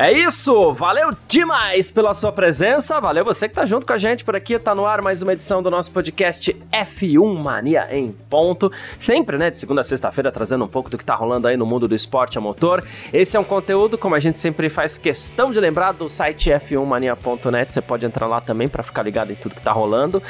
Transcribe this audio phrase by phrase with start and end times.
[0.00, 4.22] É isso, valeu demais pela sua presença, valeu você que tá junto com a gente
[4.22, 8.70] por aqui, tá no ar mais uma edição do nosso podcast F1 Mania em ponto,
[8.96, 11.66] sempre, né, de segunda a sexta-feira trazendo um pouco do que tá rolando aí no
[11.66, 12.84] mundo do esporte a motor.
[13.12, 17.72] Esse é um conteúdo, como a gente sempre faz questão de lembrar, do site f1mania.net,
[17.72, 20.22] você pode entrar lá também para ficar ligado em tudo que tá rolando.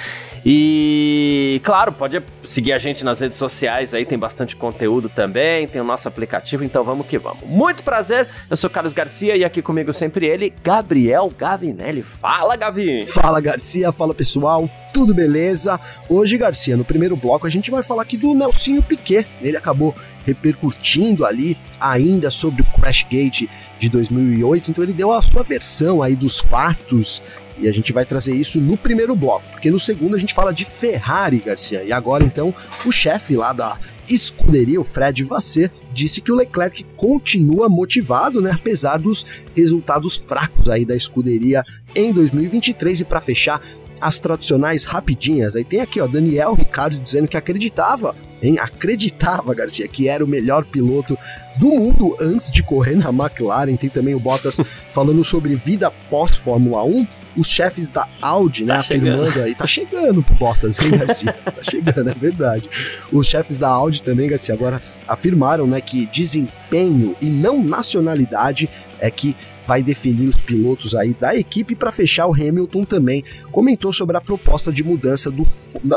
[0.46, 5.82] E, claro, pode seguir a gente nas redes sociais aí, tem bastante conteúdo também, tem
[5.82, 7.42] o nosso aplicativo, então vamos que vamos.
[7.42, 12.02] Muito prazer, eu sou Carlos Garcia e aqui aqui comigo sempre ele, Gabriel Gavinelli.
[12.02, 13.04] Fala, Gavi!
[13.06, 15.78] Fala, Garcia, fala pessoal, tudo beleza?
[16.08, 19.26] Hoje, Garcia, no primeiro bloco a gente vai falar aqui do Nelsinho Piquet.
[19.42, 19.94] Ele acabou
[20.24, 26.14] repercutindo ali ainda sobre o Crashgate de 2008, então ele deu a sua versão aí
[26.14, 27.22] dos fatos
[27.58, 30.52] e a gente vai trazer isso no primeiro bloco, porque no segundo a gente fala
[30.52, 31.82] de Ferrari, Garcia.
[31.82, 33.76] E agora então o chefe lá da
[34.10, 40.68] escuderia, o Fred Vasseur, disse que o Leclerc continua motivado, né, apesar dos resultados fracos
[40.68, 41.64] aí da escuderia
[41.94, 43.60] em 2023 e para fechar
[44.00, 45.56] as tradicionais rapidinhas.
[45.56, 48.58] Aí tem aqui, ó, Daniel Ricardo dizendo que acreditava hein?
[48.58, 51.18] Acreditava, Garcia, que era o melhor piloto
[51.58, 53.76] do mundo antes de correr na McLaren.
[53.76, 54.56] Tem também o Bottas
[54.92, 57.06] falando sobre vida pós-Fórmula 1.
[57.36, 59.44] Os chefes da Audi, né, tá afirmando chegando.
[59.44, 61.32] aí, tá chegando pro Bottas, hein, Garcia?
[61.44, 62.68] tá chegando, é verdade.
[63.12, 68.68] Os chefes da Audi também, Garcia, agora afirmaram, né, que desempenho e não nacionalidade
[69.00, 69.36] é que
[69.68, 74.20] vai definir os pilotos aí da equipe para fechar o Hamilton também comentou sobre a
[74.20, 75.44] proposta de mudança do,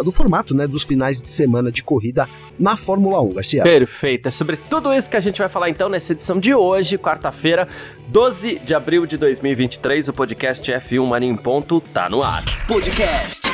[0.03, 2.27] do formato, né, dos finais de semana de corrida
[2.59, 3.63] na Fórmula 1, Garcia.
[3.63, 6.97] Perfeito, é sobre tudo isso que a gente vai falar então nessa edição de hoje,
[6.97, 7.65] quarta-feira,
[8.09, 12.43] 12 de abril de 2023, o podcast F1 Mania em ponto tá no ar.
[12.67, 13.53] Podcast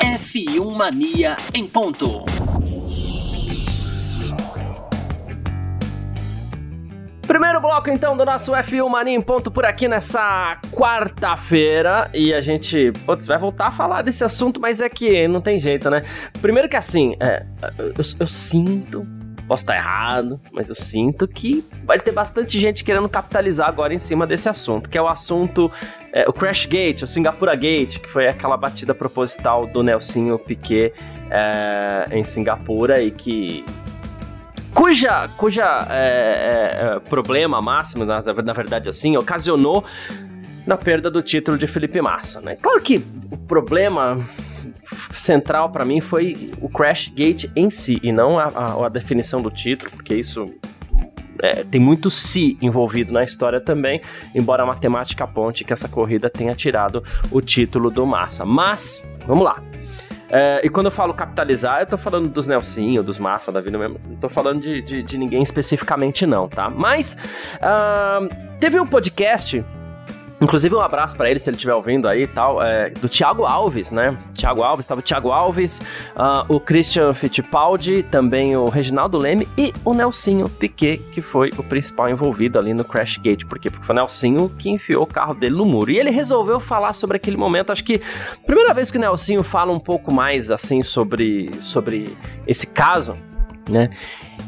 [0.00, 2.24] F1 Mania em ponto.
[7.32, 12.10] Primeiro bloco, então, do nosso F1 Mania em ponto por aqui nessa quarta-feira.
[12.12, 15.58] E a gente, putz, vai voltar a falar desse assunto, mas é que não tem
[15.58, 16.02] jeito, né?
[16.42, 17.46] Primeiro que assim, é,
[17.78, 19.02] eu, eu sinto
[19.48, 23.98] posso estar errado, mas eu sinto que vai ter bastante gente querendo capitalizar agora em
[23.98, 25.72] cima desse assunto, que é o assunto,
[26.12, 30.92] é, o Crash Gate, o Singapura Gate, que foi aquela batida proposital do Nelsinho Piquet
[31.30, 33.64] é, em Singapura e que
[34.74, 39.84] cuja, cuja é, é, é, problema máximo, na, na verdade assim, ocasionou
[40.66, 42.56] na perda do título de Felipe Massa, né?
[42.56, 44.20] Claro que o problema
[45.12, 49.42] central para mim foi o Crash Gate em si e não a, a, a definição
[49.42, 50.54] do título, porque isso
[51.40, 54.00] é, tem muito si envolvido na história também,
[54.34, 58.44] embora a matemática aponte que essa corrida tenha tirado o título do Massa.
[58.44, 59.62] Mas, vamos lá.
[60.32, 63.76] É, e quando eu falo capitalizar, eu tô falando dos Nelsinho, dos Massa da vida
[63.76, 64.00] mesmo.
[64.08, 66.70] Não tô falando de, de, de ninguém especificamente, não, tá?
[66.70, 67.18] Mas
[67.56, 68.28] uh,
[68.58, 69.62] teve um podcast
[70.42, 73.44] Inclusive, um abraço para ele, se ele estiver ouvindo aí e tal, é, do Thiago
[73.44, 74.18] Alves, né?
[74.34, 75.80] Thiago Alves, estava o Thiago Alves,
[76.16, 81.62] uh, o Christian Fittipaldi, também o Reginaldo Leme e o Nelsinho Piquet, que foi o
[81.62, 83.44] principal envolvido ali no Crash Gate.
[83.44, 83.70] Por quê?
[83.70, 85.92] Porque foi o Nelsinho que enfiou o carro dele no muro.
[85.92, 87.70] E ele resolveu falar sobre aquele momento.
[87.70, 88.00] Acho que
[88.44, 92.16] primeira vez que o Nelsinho fala um pouco mais, assim, sobre, sobre
[92.48, 93.16] esse caso,
[93.70, 93.90] né?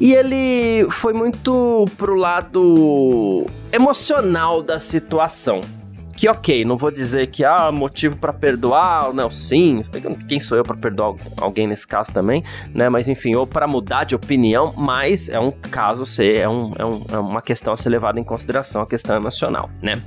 [0.00, 5.60] E ele foi muito pro lado emocional da situação
[6.24, 9.82] que ok, não vou dizer que ah, motivo para perdoar, não, sim,
[10.26, 12.42] quem sou eu para perdoar alguém nesse caso também,
[12.72, 12.88] né?
[12.88, 16.84] Mas enfim, ou para mudar de opinião, mas é um caso ser, é, um, é,
[16.86, 20.00] um, é uma questão a ser levada em consideração, a questão emocional, né?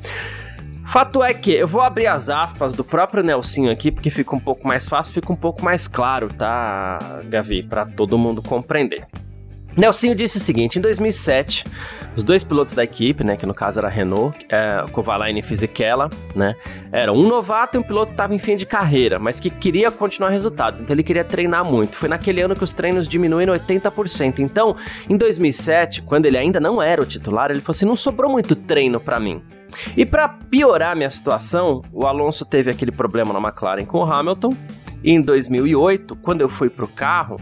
[0.87, 4.39] Fato é que eu vou abrir as aspas do próprio Nelsinho aqui, porque fica um
[4.39, 9.05] pouco mais fácil, fica um pouco mais claro, tá, Gavi, para todo mundo compreender.
[9.77, 11.63] Nelsinho disse o seguinte: em 2007,
[12.15, 16.09] os dois pilotos da equipe, né, que no caso era Renault, é, Kovalainen e Fisichella,
[16.35, 16.55] né,
[16.91, 19.91] eram um novato e um piloto que estava em fim de carreira, mas que queria
[19.91, 21.95] continuar resultados, então ele queria treinar muito.
[21.95, 24.39] Foi naquele ano que os treinos diminuíram 80%.
[24.39, 24.75] Então,
[25.07, 28.55] em 2007, quando ele ainda não era o titular, ele falou assim: não sobrou muito
[28.55, 29.43] treino para mim.
[29.95, 34.55] E para piorar minha situação, o Alonso teve aquele problema na McLaren com o Hamilton
[35.11, 37.37] em 2008, quando eu fui pro carro,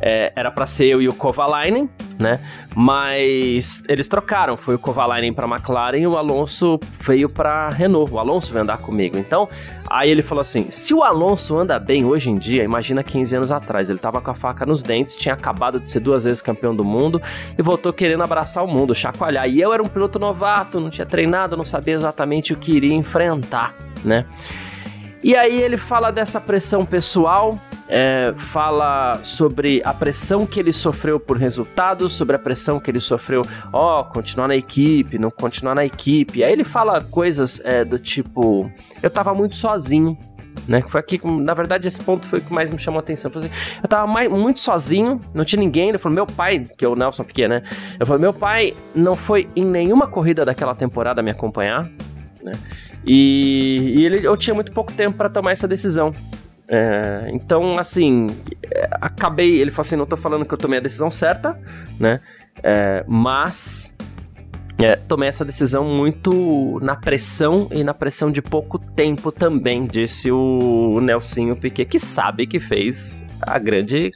[0.00, 1.88] é, era para ser eu e o Kovalainen,
[2.18, 2.40] né?
[2.74, 8.10] Mas eles trocaram, foi o Kovalainen para McLaren e o Alonso veio para Renault.
[8.12, 9.18] O Alonso veio andar comigo.
[9.18, 9.48] Então,
[9.90, 13.50] aí ele falou assim: "Se o Alonso anda bem hoje em dia, imagina 15 anos
[13.50, 16.74] atrás, ele tava com a faca nos dentes, tinha acabado de ser duas vezes campeão
[16.74, 17.20] do mundo
[17.58, 19.46] e voltou querendo abraçar o mundo, chacoalhar.
[19.48, 22.94] E eu era um piloto novato, não tinha treinado, não sabia exatamente o que iria
[22.94, 24.24] enfrentar, né?"
[25.22, 31.20] E aí ele fala dessa pressão pessoal, é, fala sobre a pressão que ele sofreu
[31.20, 35.74] por resultados, sobre a pressão que ele sofreu, ó, oh, continuar na equipe, não continuar
[35.74, 36.42] na equipe.
[36.42, 38.70] Aí ele fala coisas é, do tipo,
[39.02, 40.16] eu tava muito sozinho,
[40.66, 40.80] né?
[40.80, 43.30] Foi aqui, na verdade, esse ponto foi o que mais me chamou a atenção.
[43.34, 43.50] Eu, assim,
[43.82, 45.90] eu tava mais, muito sozinho, não tinha ninguém.
[45.90, 47.62] Ele falou, meu pai, que é o Nelson Piquet, né?
[47.98, 51.90] Eu falei, meu pai não foi em nenhuma corrida daquela temporada me acompanhar,
[52.42, 52.52] né?
[53.04, 56.12] E, e ele, eu tinha muito pouco tempo para tomar essa decisão.
[56.68, 58.28] É, então, assim,
[58.70, 59.60] é, acabei.
[59.60, 61.58] Ele falou assim: não tô falando que eu tomei a decisão certa,
[61.98, 62.20] né?
[62.62, 63.90] É, mas
[64.78, 70.30] é, tomei essa decisão muito na pressão e na pressão de pouco tempo também, disse
[70.30, 74.10] o Nelsinho Piquet, que sabe que fez a grande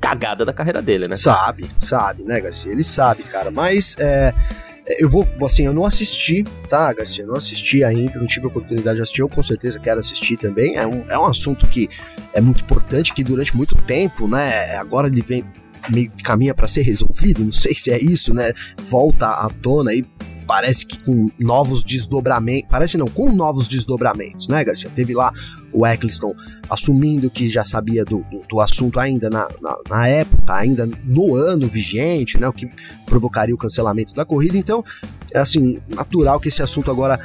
[0.00, 1.14] cagada da carreira dele, né?
[1.14, 2.72] Sabe, sabe, né, Garcia?
[2.72, 3.50] Ele sabe, cara.
[3.50, 4.34] Mas é,
[4.98, 7.24] eu vou, assim, eu não assisti, tá, Garcia?
[7.24, 10.36] Eu não assisti ainda, não tive a oportunidade de assistir, eu com certeza quero assistir
[10.36, 10.76] também.
[10.76, 11.88] É um, é um assunto que
[12.32, 15.44] é muito importante, que durante muito tempo, né, agora ele vem
[15.90, 18.52] meio que caminha para ser resolvido, não sei se é isso, né?
[18.80, 20.04] Volta à tona aí
[20.46, 22.68] parece que com novos desdobramentos.
[22.70, 24.90] Parece não, com novos desdobramentos, né, Garcia?
[24.94, 25.32] Teve lá
[25.72, 26.34] o Eccleston
[26.68, 31.34] assumindo que já sabia do, do, do assunto ainda na, na, na, época, ainda no
[31.34, 32.48] ano vigente, né?
[32.48, 32.68] O que
[33.06, 34.56] provocaria o cancelamento da corrida.
[34.56, 34.84] Então,
[35.32, 37.18] é assim, natural que esse assunto agora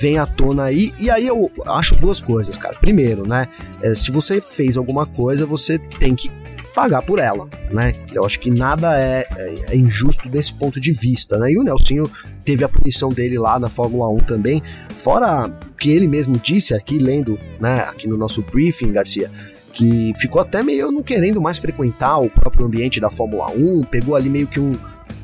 [0.00, 0.92] venha à tona aí.
[0.98, 2.76] E aí eu acho duas coisas, cara.
[2.78, 3.48] Primeiro, né?
[3.82, 6.30] É, se você fez alguma coisa, você tem que
[6.74, 7.94] pagar por ela, né?
[8.12, 11.52] Eu acho que nada é, é, é, injusto desse ponto de vista, né?
[11.52, 12.10] E o Nelsinho
[12.44, 14.62] teve a punição dele lá na Fórmula 1 também,
[14.94, 19.30] fora o que ele mesmo disse aqui, lendo, né, aqui no nosso briefing, Garcia,
[19.72, 24.14] que ficou até meio não querendo mais frequentar o próprio ambiente da Fórmula 1, pegou
[24.14, 24.72] ali meio que um,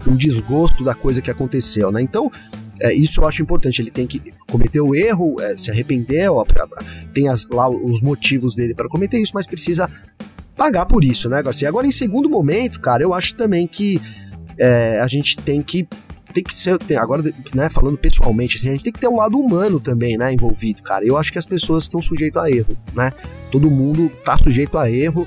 [0.07, 2.01] um desgosto da coisa que aconteceu, né?
[2.01, 2.31] Então,
[2.81, 3.83] é, isso eu acho importante.
[3.83, 6.45] Ele tem que cometer o erro, é, se arrependeu,
[7.13, 9.89] tem as, lá os motivos dele para cometer isso, mas precisa
[10.61, 11.67] pagar por isso, né, Garcia?
[11.67, 13.99] Agora, em segundo momento, cara, eu acho também que
[14.59, 15.89] é, a gente tem que
[16.35, 17.23] tem que ser, tem, agora,
[17.55, 20.31] né, falando pessoalmente, assim, a gente tem que ter o um lado humano também, né,
[20.31, 21.05] envolvido, cara.
[21.05, 23.11] Eu acho que as pessoas estão sujeitas a erro, né?
[23.51, 25.27] Todo mundo tá sujeito a erro.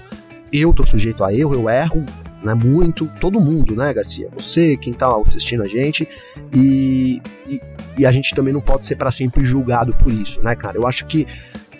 [0.51, 2.05] Eu tô sujeito a erro, eu erro,
[2.43, 4.29] né, muito, todo mundo, né, Garcia?
[4.37, 6.07] Você, quem tá assistindo a gente,
[6.53, 7.19] e,
[7.49, 7.59] e,
[7.97, 10.77] e a gente também não pode ser para sempre julgado por isso, né, cara?
[10.77, 11.25] Eu acho que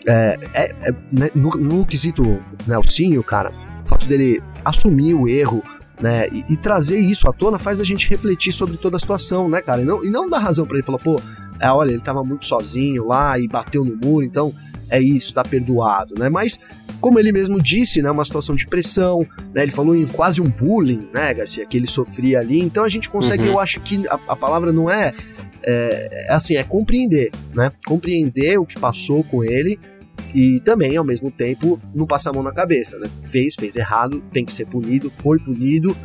[0.05, 2.23] é, é, é né, no, no, quesito
[2.67, 3.51] Nelsinho, cara,
[3.83, 5.63] o fato dele assumir o erro,
[6.01, 9.47] né, e, e, trazer isso à tona faz a gente refletir sobre toda a situação,
[9.47, 11.21] né, cara, e não, e não dar razão para ele, falar, pô,
[11.59, 14.53] é, olha, ele tava muito sozinho lá e bateu no muro, então
[14.89, 16.59] é isso, tá perdoado, né, mas
[16.99, 20.49] como ele mesmo disse, né, uma situação de pressão, né, ele falou em quase um
[20.49, 23.49] bullying, né, Garcia, que ele sofria ali, então a gente consegue, uhum.
[23.49, 25.13] eu acho que a, a palavra não é,
[25.65, 29.79] é, é assim, é compreender, né, compreender o que passou com ele,
[30.33, 33.09] e também, ao mesmo tempo, não passar a mão na cabeça, né?
[33.29, 35.95] Fez, fez errado, tem que ser punido, foi punido.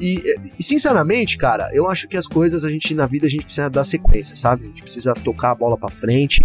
[0.00, 0.22] E,
[0.58, 3.68] e, sinceramente, cara, eu acho que as coisas a gente na vida a gente precisa
[3.68, 4.64] dar sequência, sabe?
[4.64, 6.42] A gente precisa tocar a bola para frente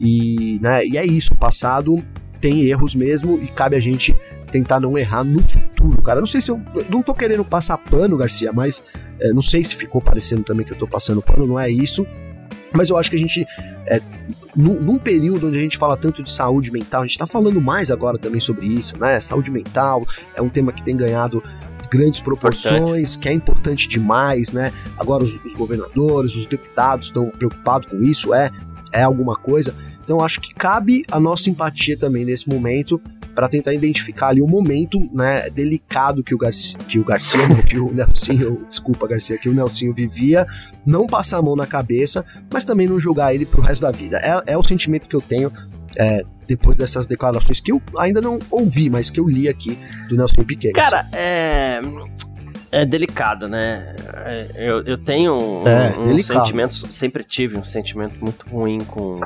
[0.00, 2.02] e, né, e é isso, o passado
[2.40, 4.14] tem erros mesmo e cabe a gente
[4.50, 6.20] tentar não errar no futuro, cara.
[6.20, 8.84] Não sei se eu, não tô querendo passar pano, Garcia, mas
[9.18, 12.06] é, não sei se ficou parecendo também que eu tô passando pano, não é isso.
[12.74, 13.46] Mas eu acho que a gente,
[13.86, 14.00] é,
[14.56, 17.60] num, num, período onde a gente fala tanto de saúde mental, a gente está falando
[17.60, 19.20] mais agora também sobre isso, né?
[19.20, 21.42] Saúde mental é um tema que tem ganhado
[21.90, 23.18] grandes proporções, importante.
[23.18, 24.72] que é importante demais, né?
[24.98, 28.50] Agora os, os governadores, os deputados estão preocupados com isso, é,
[28.92, 29.74] é alguma coisa.
[30.02, 33.00] Então acho que cabe a nossa empatia também nesse momento
[33.34, 37.78] para tentar identificar ali o momento, né, delicado que o Garcia, que o Garcia, que
[37.78, 40.46] o Nelsinho, desculpa Garcia, que o Nelsinho vivia,
[40.86, 44.18] não passar a mão na cabeça, mas também não julgar ele pro resto da vida.
[44.18, 45.52] É, é o sentimento que eu tenho
[45.96, 50.16] é, depois dessas declarações que eu ainda não ouvi, mas que eu li aqui do
[50.16, 50.72] Nelson Piquet.
[50.72, 51.80] Cara, é
[52.74, 53.94] é delicado, né?
[54.26, 59.20] É, eu, eu tenho um, é, um sentimento, sempre tive um sentimento muito ruim com,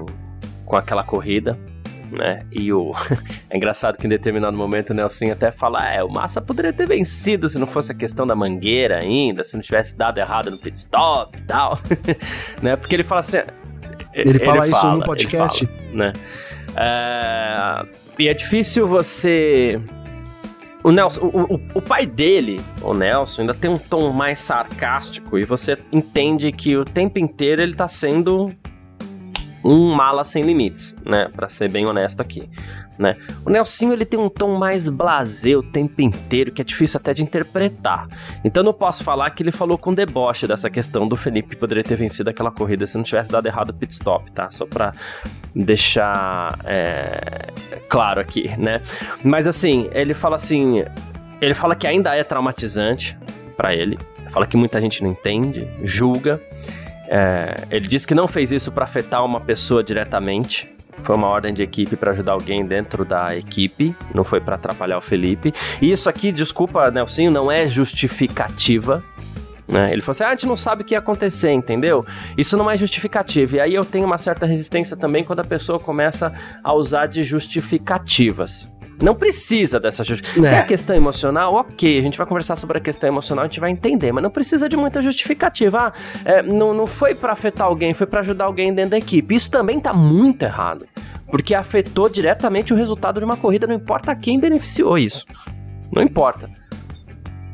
[0.67, 1.59] com aquela corrida
[2.11, 2.45] né?
[2.53, 2.93] E o.
[3.51, 6.87] é engraçado que em determinado momento o Nelson até fala: é, o Massa poderia ter
[6.87, 10.59] vencido se não fosse a questão da mangueira ainda, se não tivesse dado errado no
[10.59, 11.79] pit stop e tal.
[12.63, 12.77] né?
[12.77, 13.39] Porque ele fala assim.
[14.15, 15.67] Ele, ele fala isso no podcast?
[15.67, 16.13] Fala, né?
[16.77, 17.87] É,
[18.19, 19.81] e é difícil você
[20.83, 25.39] o Nelson, o, o, o, pai dele, o Nelson, ainda tem um tom mais sarcástico
[25.39, 28.53] e você entende que o tempo inteiro ele tá sendo
[29.65, 31.29] um mala sem limites, né?
[31.35, 32.49] Para ser bem honesto aqui,
[32.99, 33.17] né?
[33.45, 37.13] O Nelsinho ele tem um tom mais blasé o tempo inteiro, que é difícil até
[37.13, 38.09] de interpretar.
[38.45, 41.97] Então não posso falar que ele falou com deboche dessa questão do Felipe poderia ter
[41.97, 44.51] vencido aquela corrida se não tivesse dado errado o pit stop, tá?
[44.51, 44.95] Só para
[45.55, 47.53] deixar é,
[47.89, 48.81] claro aqui, né?
[49.23, 50.85] Mas assim, ele fala assim,
[51.41, 53.19] ele fala que ainda é traumatizante
[53.57, 53.99] para ele,
[54.31, 56.41] fala que muita gente não entende, julga.
[57.11, 60.71] É, ele disse que não fez isso para afetar uma pessoa diretamente.
[61.03, 64.99] Foi uma ordem de equipe para ajudar alguém dentro da equipe, não foi para atrapalhar
[64.99, 65.55] o Felipe.
[65.81, 69.03] E isso aqui, desculpa, Nelsinho, não é justificativa
[69.69, 69.93] né?
[69.93, 72.05] Ele falou assim: ah, a gente não sabe o que ia acontecer, entendeu?
[72.37, 73.57] Isso não é justificativa.
[73.57, 76.33] E aí eu tenho uma certa resistência também quando a pessoa começa
[76.65, 78.67] a usar de justificativas.
[79.03, 80.49] Não precisa dessa justificativa.
[80.49, 80.61] É.
[80.61, 83.71] a questão emocional, ok, a gente vai conversar sobre a questão emocional, a gente vai
[83.71, 85.79] entender, mas não precisa de muita justificativa.
[85.79, 85.93] Ah,
[86.25, 89.35] é, não, não foi para afetar alguém, foi para ajudar alguém dentro da equipe.
[89.35, 90.87] Isso também tá muito errado.
[91.31, 95.25] Porque afetou diretamente o resultado de uma corrida, não importa quem beneficiou isso.
[95.93, 96.51] Não importa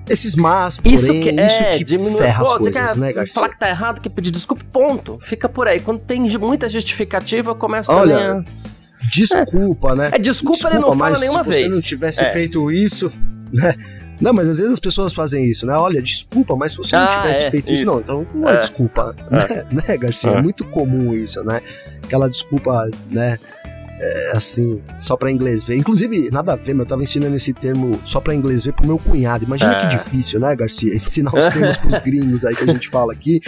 [0.08, 3.34] esses mas, porém, isso que, é, isso que diminui, ferra pô, as coisas, né, Garcia?
[3.34, 5.18] Falar que tá errado, que pedir desculpa, ponto.
[5.22, 5.80] Fica por aí.
[5.80, 8.63] Quando tem muita justificativa, começa Olha, também a...
[9.10, 9.94] Desculpa, é.
[9.96, 10.10] né?
[10.12, 11.62] É, desculpa, desculpa ele não fala nenhuma se vez.
[11.62, 12.30] Se você não tivesse é.
[12.30, 13.12] feito isso,
[13.52, 13.74] né?
[14.20, 15.74] Não, mas às vezes as pessoas fazem isso, né?
[15.74, 18.48] Olha, desculpa, mas se você não ah, tivesse é, feito isso, isso, não, então não
[18.48, 18.56] é, é.
[18.56, 20.30] desculpa, né, né, Garcia?
[20.30, 20.42] É.
[20.42, 21.60] muito comum isso, né?
[22.02, 23.38] Aquela desculpa, né?
[23.98, 25.76] é, assim, só para inglês ver.
[25.76, 28.86] Inclusive, nada a ver, mas eu tava ensinando esse termo só para inglês ver pro
[28.86, 29.44] meu cunhado.
[29.44, 29.80] Imagina é.
[29.80, 30.94] que difícil, né, Garcia?
[30.96, 33.40] Ensinar os termos pros gringos aí que a gente fala aqui.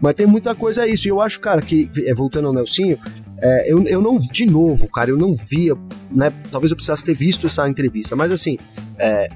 [0.00, 1.06] Mas tem muita coisa isso.
[1.06, 2.98] E eu acho, cara, que, é, voltando ao Nelsinho,
[3.40, 5.74] é, eu, eu não, de novo, cara, eu não via,
[6.10, 6.32] né?
[6.50, 8.58] Talvez eu precisasse ter visto essa entrevista, mas assim,
[8.98, 9.28] é,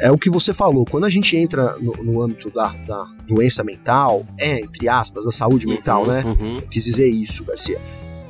[0.00, 0.84] é o que você falou.
[0.84, 5.32] Quando a gente entra no, no âmbito da, da, doença mental, é, entre aspas, da
[5.32, 6.24] saúde mental, uhum, né?
[6.24, 6.56] Uhum.
[6.56, 7.78] Eu quis dizer isso, Garcia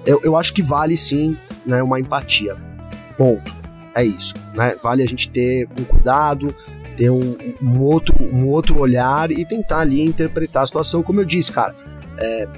[0.09, 2.57] eu, eu acho que vale sim né, uma empatia.
[3.19, 3.55] Ponto.
[3.95, 4.33] É isso.
[4.55, 4.75] Né?
[4.83, 6.55] Vale a gente ter um cuidado,
[6.97, 11.27] ter um, um, outro, um outro olhar e tentar ali interpretar a situação, como eu
[11.27, 11.77] disse, cara.
[12.17, 12.49] É,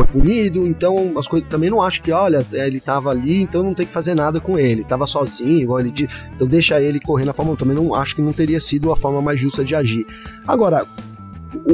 [0.00, 3.74] foi punido, então as coisas também não acho que, olha, ele tava ali, então não
[3.74, 5.92] tem que fazer nada com ele, tava sozinho, igual ele
[6.34, 7.58] então deixa ele correr na Fórmula 1.
[7.58, 10.06] Também não acho que não teria sido a forma mais justa de agir.
[10.46, 10.86] Agora,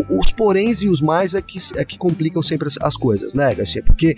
[0.09, 3.55] os poréns e os mais é que, é que complicam sempre as, as coisas, né,
[3.55, 3.83] Garcia?
[3.83, 4.17] Porque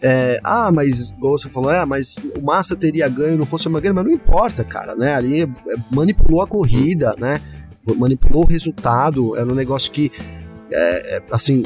[0.00, 3.80] é, ah, mas, igual você falou, é, mas o Massa teria ganho, não fosse uma
[3.80, 5.14] ganho, mas não importa, cara, né?
[5.14, 5.48] Ali é,
[5.90, 7.40] manipulou a corrida, né?
[7.96, 10.10] Manipulou o resultado, era um negócio que,
[10.70, 11.64] é, é, assim,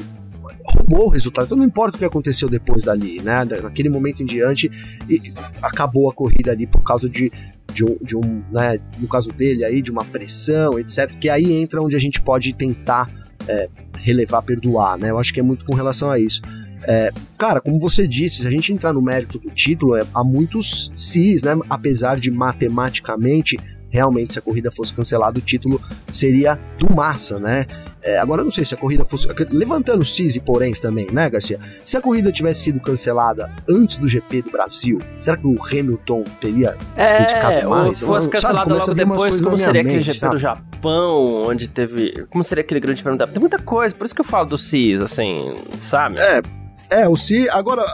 [0.66, 1.46] roubou o resultado.
[1.46, 3.44] Então não importa o que aconteceu depois dali, né?
[3.44, 4.70] Naquele momento em diante,
[5.08, 5.20] e
[5.62, 7.32] acabou a corrida ali por causa de,
[7.72, 11.14] de um, de um né, no caso dele aí, de uma pressão, etc.
[11.18, 13.10] Que aí entra onde a gente pode tentar
[13.48, 15.10] é, relevar, perdoar, né?
[15.10, 16.42] Eu acho que é muito com relação a isso.
[16.86, 20.22] É, cara, como você disse, se a gente entrar no mérito do título, é, há
[20.22, 21.52] muitos cis, né?
[21.68, 23.56] Apesar de matematicamente,
[23.96, 25.80] realmente, se a corrida fosse cancelada, o título
[26.12, 27.64] seria do Massa, né?
[28.02, 29.26] É, agora eu não sei se a corrida fosse.
[29.50, 31.58] Levantando cis e poréns também, né, Garcia?
[31.84, 36.22] Se a corrida tivesse sido cancelada antes do GP do Brasil, será que o Hamilton
[36.38, 37.98] teria é, se dedicado mais?
[37.98, 40.34] Se fosse cancelada logo depois, como seria aquele GP sabe?
[40.34, 42.26] do Japão, onde teve.
[42.30, 43.26] Como seria aquele grande prêmio da.
[43.26, 46.18] Tem muita coisa, por isso que eu falo do cis, assim, sabe?
[46.20, 46.42] É
[46.90, 47.48] é, o CIS.
[47.48, 47.84] Agora,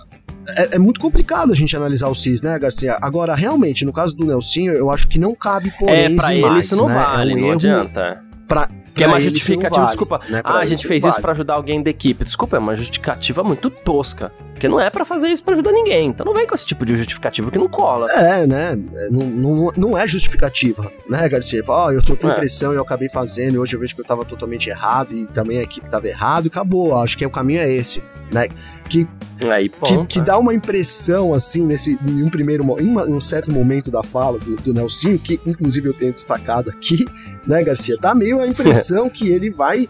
[0.48, 2.98] é, é, muito complicado a gente analisar o CIS, né, Garcia?
[3.00, 6.42] Agora, realmente, no caso do Nelsinho, eu acho que não cabe por É, pra ele
[6.42, 6.94] mais, isso não né?
[6.94, 8.24] vale, é um não erro adianta.
[8.48, 10.20] Pra, que é uma justificativa, vale, desculpa.
[10.28, 10.40] Né?
[10.44, 11.12] Ah, a gente fez vale.
[11.12, 12.24] isso para ajudar alguém da equipe.
[12.24, 14.32] Desculpa, é uma justificativa muito tosca.
[14.52, 16.08] Porque não é para fazer isso para ajudar ninguém.
[16.08, 18.04] Então não vem com esse tipo de justificativa que não cola.
[18.12, 18.78] É, né?
[18.94, 21.64] É, não, não, não é justificativa, né, Garcia?
[21.64, 22.34] Fala, oh, eu sofri é.
[22.34, 25.26] pressão e eu acabei fazendo, e hoje eu vejo que eu tava totalmente errado, e
[25.26, 26.94] também a equipe tava errado, e acabou.
[26.96, 28.48] Acho que o caminho é esse, né?
[28.92, 29.08] Que,
[29.50, 33.20] Aí, que, que, dá uma impressão, assim, nesse, em um primeiro em, uma, em um
[33.20, 37.06] certo momento da fala do, do Nelsinho, que inclusive eu tenho destacado aqui,
[37.46, 37.96] né, Garcia?
[37.98, 39.88] Dá meio a impressão que ele vai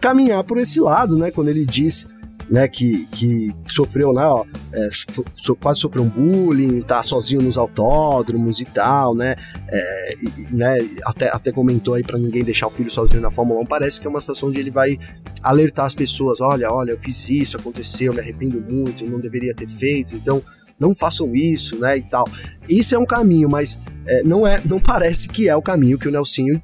[0.00, 1.32] caminhar por esse lado, né?
[1.32, 2.08] Quando ele diz
[2.50, 4.88] né, que, que sofreu, né, ó, é,
[5.36, 9.36] so, quase sofreu um bullying, tá sozinho nos autódromos e tal, né,
[9.68, 13.60] é, e, né até, até comentou aí para ninguém deixar o filho sozinho na Fórmula
[13.60, 14.98] 1, parece que é uma situação onde ele vai
[15.42, 19.54] alertar as pessoas, olha, olha, eu fiz isso, aconteceu, me arrependo muito, eu não deveria
[19.54, 20.42] ter feito, então
[20.78, 22.28] não façam isso, né, e tal.
[22.68, 26.08] Isso é um caminho, mas é, não é, não parece que é o caminho que
[26.08, 26.62] o Nelsinho,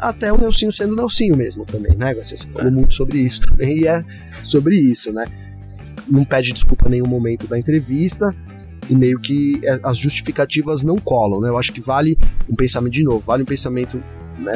[0.00, 2.70] até o Nelsinho sendo o Nelsinho mesmo também, né, você falou é.
[2.70, 4.04] muito sobre isso também, e é
[4.42, 5.24] sobre isso, né.
[6.08, 8.34] Não pede desculpa em nenhum momento da entrevista,
[8.88, 11.48] e meio que é, as justificativas não colam, né?
[11.48, 12.16] Eu acho que vale
[12.48, 14.00] um pensamento de novo, vale um pensamento
[14.38, 14.52] né,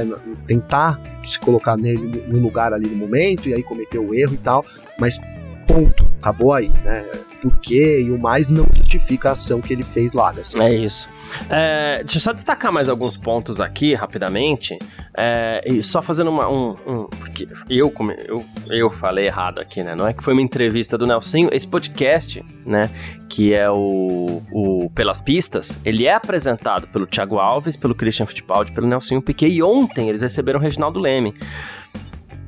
[0.46, 4.38] tentar se colocar nele no lugar ali no momento e aí cometer o erro e
[4.38, 4.64] tal,
[4.98, 5.18] mas
[5.66, 7.02] ponto, acabou aí, né?
[7.42, 10.30] Por quê e o mais não justifica a ação que ele fez lá.
[10.32, 10.42] Né?
[10.60, 11.08] É isso.
[11.48, 14.78] É, deixa eu só destacar mais alguns pontos aqui, rapidamente.
[15.16, 17.92] É, e só fazendo uma, um, um, Porque eu,
[18.26, 19.94] eu, eu falei errado aqui, né?
[19.96, 21.48] Não é que foi uma entrevista do Nelsinho.
[21.50, 22.90] Esse podcast, né?
[23.26, 28.72] Que é o, o Pelas Pistas, ele é apresentado pelo Thiago Alves, pelo Christian Fittipaldi,
[28.72, 29.48] pelo Nelsinho Piquet.
[29.48, 31.34] E ontem eles receberam o Reginaldo Leme.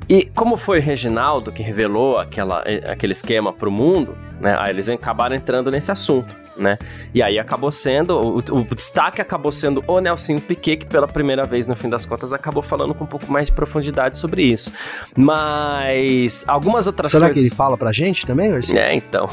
[0.07, 4.57] E como foi o Reginaldo que revelou aquela, aquele esquema para o mundo, né?
[4.59, 6.77] Aí eles acabaram entrando nesse assunto, né?
[7.13, 11.45] E aí acabou sendo, o, o destaque acabou sendo o Nelson Piquet, que pela primeira
[11.45, 14.71] vez, no fim das contas, acabou falando com um pouco mais de profundidade sobre isso.
[15.15, 17.41] Mas algumas outras Será coisas...
[17.41, 18.79] que ele fala pra gente também, Garcia?
[18.79, 19.27] É, então.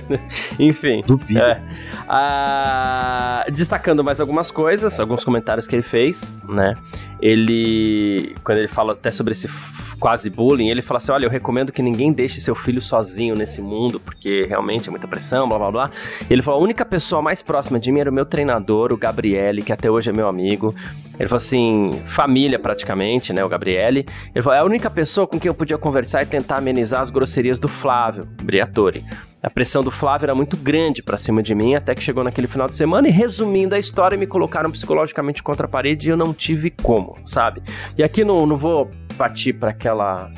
[0.58, 1.04] Enfim.
[1.06, 1.40] Duvido.
[1.40, 1.60] É.
[2.08, 6.74] Ah, destacando mais algumas coisas, alguns comentários que ele fez, né?
[7.20, 9.48] Ele, quando ele fala até sobre esse
[9.98, 13.60] quase bullying, ele fala assim: olha, eu recomendo que ninguém deixe seu filho sozinho nesse
[13.60, 15.90] mundo, porque realmente é muita pressão, blá blá blá.
[16.28, 19.62] Ele falou: a única pessoa mais próxima de mim era o meu treinador, o Gabriele,
[19.62, 20.74] que até hoje é meu amigo.
[21.18, 23.44] Ele falou assim: família praticamente, né?
[23.44, 24.06] O Gabriele.
[24.34, 27.10] Ele falou: é a única pessoa com quem eu podia conversar e tentar amenizar as
[27.10, 29.02] grosserias do Flávio, Briatore.
[29.42, 32.48] A pressão do Flávio era muito grande para cima de mim, até que chegou naquele
[32.48, 36.16] final de semana e resumindo a história, me colocaram psicologicamente contra a parede e eu
[36.16, 37.62] não tive como, sabe?
[37.96, 40.30] E aqui não, não vou partir para aquela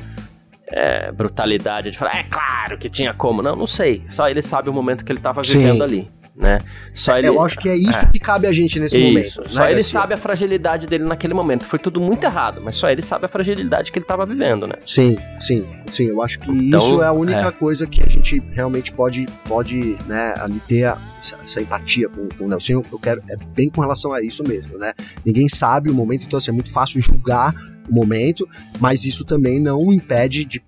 [0.67, 3.41] é, brutalidade de falar, é claro que tinha como.
[3.41, 4.03] Não, não sei.
[4.09, 6.09] Só ele sabe o momento que ele estava vivendo ali.
[6.39, 6.61] Né?
[6.93, 8.11] Só ele, eu acho que é isso é.
[8.13, 9.07] que cabe a gente nesse isso.
[9.41, 9.53] momento.
[9.53, 9.83] Só né, ele Garcia?
[9.83, 11.65] sabe a fragilidade dele naquele momento.
[11.65, 14.75] Foi tudo muito errado, mas só ele sabe a fragilidade que ele estava vivendo, né?
[14.85, 16.05] Sim, sim, sim.
[16.05, 17.51] Eu acho que então, isso é a única é.
[17.51, 22.45] coisa que a gente realmente pode, pode né, ali ter a, essa, empatia com, com
[22.45, 22.83] o Nelson.
[22.89, 24.93] Eu quero, é bem com relação a isso mesmo, né?
[25.25, 27.53] Ninguém sabe o momento, então assim, é muito fácil julgar
[27.91, 28.47] momento,
[28.79, 30.59] mas isso também não impede de,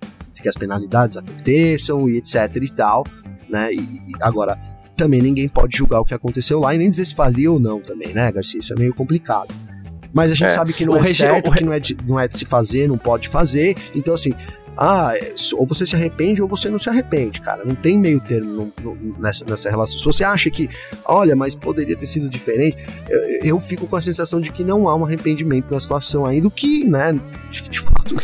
[0.42, 3.06] que as penalidades aconteçam e etc e tal,
[3.48, 3.72] né?
[3.72, 4.58] E, e agora,
[4.98, 7.80] também ninguém pode julgar o que aconteceu lá e nem dizer se valia ou não
[7.80, 8.60] também, né, Garcia?
[8.60, 9.54] Isso é meio complicado.
[10.14, 12.28] Mas a gente é, sabe que não é certo, que não é, de, não é
[12.28, 13.78] de se fazer, não pode fazer.
[13.96, 14.34] Então, assim,
[14.78, 17.64] ah, é, ou você se arrepende ou você não se arrepende, cara.
[17.66, 19.98] Não tem meio termo no, no, nessa, nessa relação.
[19.98, 20.70] Se você acha que,
[21.06, 22.78] olha, mas poderia ter sido diferente,
[23.10, 26.48] eu, eu, fico com a sensação de que não há um arrependimento na situação ainda,
[26.48, 28.16] o que, né, de, de fato.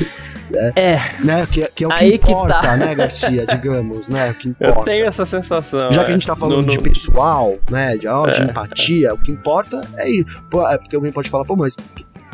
[0.54, 1.02] É, é.
[1.20, 2.78] Né, que, que é o que importa, que tá.
[2.78, 4.80] né, Garcia, digamos, né, o que importa.
[4.80, 5.92] Eu tenho essa sensação.
[5.92, 6.36] Já que a gente tá é.
[6.36, 10.26] falando no, de pessoal, né, de, ó, de é, empatia, o que importa é isso.
[10.70, 11.76] É porque alguém pode falar, pô, mas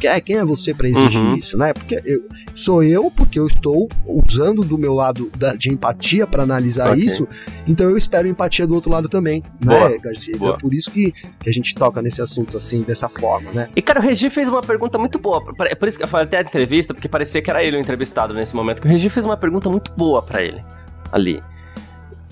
[0.07, 1.35] é, quem é você para exigir uhum.
[1.35, 1.73] isso, né?
[1.73, 6.43] Porque eu, sou eu, porque eu estou usando do meu lado da, de empatia para
[6.43, 7.03] analisar okay.
[7.03, 7.27] isso,
[7.67, 9.89] então eu espero empatia do outro lado também, né, Boa.
[9.89, 10.33] né, Garcia?
[10.35, 13.69] Então é por isso que, que a gente toca nesse assunto assim, dessa forma, né?
[13.75, 16.27] E, cara, o Regi fez uma pergunta muito boa, é por isso que eu falei
[16.27, 19.09] até a entrevista, porque parecia que era ele o entrevistado nesse momento, que o Regi
[19.09, 20.63] fez uma pergunta muito boa para ele,
[21.11, 21.41] ali.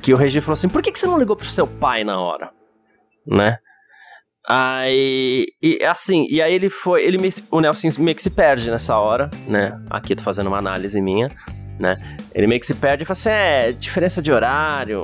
[0.02, 2.20] Que o Regi falou assim, por que, que você não ligou pro seu pai na
[2.20, 2.50] hora?
[3.26, 3.58] Né?
[4.48, 8.72] Aí, e assim, e aí ele foi, ele me, o Nelson meio que se perde
[8.72, 9.80] nessa hora, né?
[9.90, 11.30] Aqui tô fazendo uma análise minha,
[11.80, 11.96] né?
[12.34, 15.02] Ele meio que se perde e fala assim: é, diferença de horário,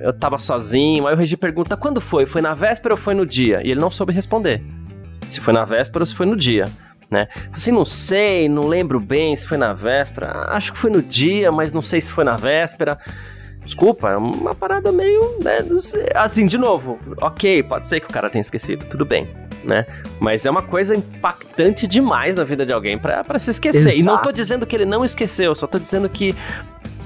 [0.00, 1.06] eu tava sozinho.
[1.06, 2.24] Aí o Regi pergunta: quando foi?
[2.24, 3.60] Foi na véspera ou foi no dia?
[3.62, 4.62] E ele não soube responder.
[5.28, 6.66] Se foi na véspera ou se foi no dia,
[7.10, 7.28] né?
[7.52, 10.46] Assim, não sei, não lembro bem se foi na véspera.
[10.48, 12.98] Acho que foi no dia, mas não sei se foi na véspera.
[13.68, 15.58] Desculpa, é uma parada meio, né,
[16.14, 19.28] assim, de novo, ok, pode ser que o cara tenha esquecido, tudo bem,
[19.62, 19.84] né?
[20.18, 23.88] Mas é uma coisa impactante demais na vida de alguém para se esquecer.
[23.88, 23.98] Exato.
[23.98, 26.34] E não tô dizendo que ele não esqueceu, só tô dizendo que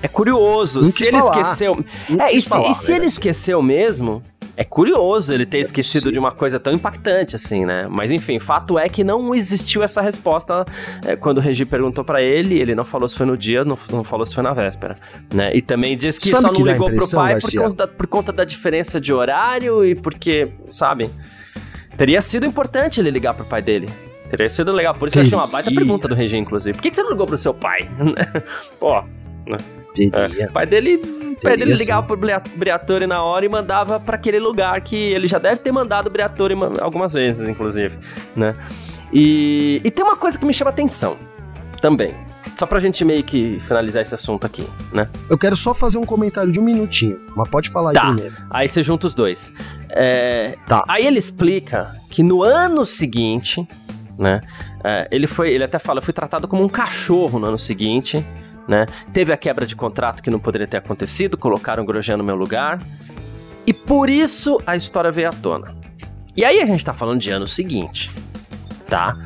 [0.01, 0.87] é curioso.
[0.87, 1.40] Se ele falar.
[1.40, 1.85] esqueceu.
[2.09, 4.22] Não é, e se, falar, e se ele esqueceu mesmo,
[4.56, 7.86] é curioso ele ter é esquecido de uma coisa tão impactante assim, né?
[7.90, 10.64] Mas enfim, fato é que não existiu essa resposta
[11.06, 13.78] é, quando o Regi perguntou para ele, ele não falou se foi no dia, não,
[13.90, 14.96] não falou se foi na véspera,
[15.32, 15.54] né?
[15.54, 18.32] E também diz que sabe só não ligou pro pai por conta, da, por conta
[18.32, 21.10] da diferença de horário e porque, sabe?
[21.96, 23.88] Teria sido importante ele ligar pro pai dele.
[24.28, 24.94] Teria sido legal.
[24.94, 25.30] Por isso Teria.
[25.30, 26.74] eu achei uma baita pergunta do Regi, inclusive.
[26.74, 27.88] Por que, que você não ligou pro seu pai?
[28.80, 29.02] Pô,
[29.46, 29.58] né?
[30.12, 30.46] É.
[30.46, 30.98] O pai dele,
[31.42, 32.18] pai dele ligava pro
[32.57, 36.11] Briatore na hora e mandava para aquele lugar que ele já deve ter mandado o
[36.11, 37.98] Briatore algumas vezes, inclusive,
[38.35, 38.55] né?
[39.12, 41.16] E, e tem uma coisa que me chama atenção
[41.81, 42.14] também.
[42.57, 45.09] Só pra gente meio que finalizar esse assunto aqui, né?
[45.28, 48.02] Eu quero só fazer um comentário de um minutinho, mas pode falar tá.
[48.02, 48.37] aí primeiro.
[48.50, 49.52] Aí você junta os dois.
[49.88, 50.85] É, tá.
[50.87, 53.66] Aí ele explica que no ano seguinte,
[54.18, 54.42] né?
[54.85, 58.24] É, ele foi, ele até fala, eu fui tratado como um cachorro no ano seguinte
[58.68, 58.87] né?
[59.12, 62.37] Teve a quebra de contrato que não poderia ter acontecido, colocaram o Grosjean no meu
[62.37, 62.81] lugar.
[63.66, 65.75] E por isso a história veio à tona.
[66.37, 68.11] E aí a gente tá falando de ano seguinte,
[68.88, 69.16] tá?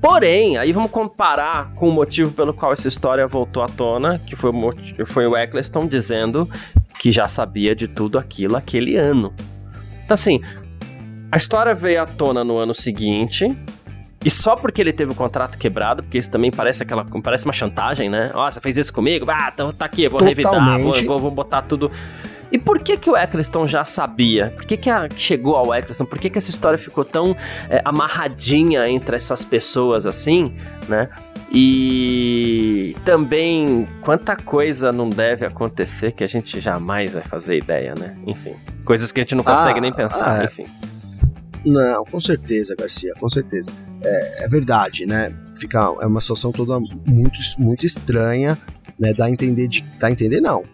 [0.00, 4.36] Porém, aí vamos comparar com o motivo pelo qual essa história voltou à tona, que
[4.36, 6.48] foi o, foi o Eccleston dizendo
[6.98, 9.34] que já sabia de tudo aquilo aquele ano.
[10.04, 10.40] Então, assim,
[11.30, 13.54] a história veio à tona no ano seguinte,
[14.24, 17.04] e só porque ele teve o contrato quebrado, porque isso também parece aquela.
[17.04, 18.30] Parece uma chantagem, né?
[18.34, 19.26] Ó, oh, você fez isso comigo?
[19.28, 20.36] Ah, então tá aqui, vou Totalmente.
[20.36, 21.90] revidar, vou, vou, vou, botar tudo.
[22.50, 24.52] E por que que o Eccleston já sabia?
[24.56, 26.04] Por que que a, chegou ao Eccleston?
[26.04, 27.36] Por que que essa história ficou tão
[27.68, 30.54] é, amarradinha entre essas pessoas assim,
[30.88, 31.08] né?
[31.50, 38.16] E também quanta coisa não deve acontecer que a gente jamais vai fazer ideia, né?
[38.26, 38.54] Enfim,
[38.84, 40.44] coisas que a gente não consegue ah, nem pensar, ah, é.
[40.46, 40.64] enfim.
[41.64, 43.70] Não, com certeza, Garcia, com certeza.
[44.02, 45.32] É, é, verdade, né?
[45.54, 48.56] Fica, é uma situação toda muito, muito estranha,
[48.98, 49.12] né?
[49.12, 49.84] Dá a entender de.
[49.98, 50.64] Dá a entender, não.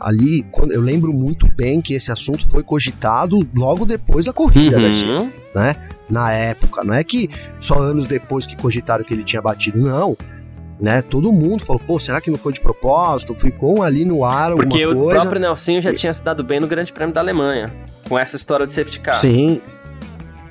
[0.00, 4.76] Ali, quando, eu lembro muito bem que esse assunto foi cogitado logo depois da corrida,
[4.76, 4.82] uhum.
[4.82, 5.76] Garcia, né?
[6.08, 6.84] Na época.
[6.84, 10.16] Não é que só anos depois que cogitaram que ele tinha batido, não
[10.80, 11.02] né?
[11.02, 13.34] Todo mundo falou, pô, será que não foi de propósito?
[13.34, 15.00] Ficou ali no ar alguma Porque coisa.
[15.00, 15.94] Porque o próprio Nelsinho já e...
[15.94, 17.70] tinha se dado bem no Grande Prêmio da Alemanha,
[18.08, 19.14] com essa história de safety car.
[19.14, 19.60] Sim,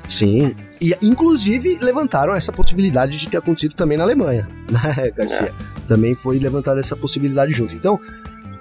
[0.08, 0.56] sim.
[0.82, 5.48] E, inclusive, levantaram essa possibilidade de ter acontecido também na Alemanha, né, Garcia?
[5.48, 5.84] É.
[5.88, 7.74] Também foi levantada essa possibilidade junto.
[7.74, 8.00] Então,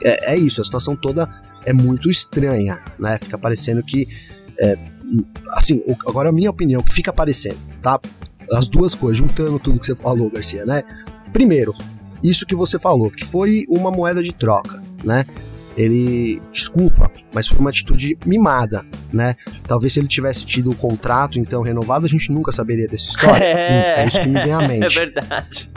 [0.03, 1.29] é, é, isso, a situação toda
[1.65, 3.19] é muito estranha, né?
[3.19, 4.09] Fica parecendo que.
[4.59, 4.77] É,
[5.51, 8.01] assim, agora a minha opinião, que fica parecendo, tá?
[8.53, 10.83] As duas coisas, juntando tudo que você falou, Garcia, né?
[11.33, 11.75] Primeiro,
[12.23, 15.27] isso que você falou, que foi uma moeda de troca, né?
[15.77, 19.37] Ele desculpa, mas foi uma atitude mimada, né?
[19.67, 23.43] Talvez se ele tivesse tido o contrato então renovado, a gente nunca saberia dessa história.
[23.53, 24.85] É, é isso que me vem à mente.
[24.85, 25.71] É verdade.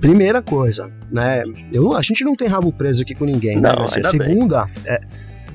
[0.00, 1.42] Primeira coisa, né?
[1.72, 3.72] Eu, a gente não tem rabo preso aqui com ninguém, né?
[3.72, 3.86] não, né?
[3.86, 5.00] Segunda, é,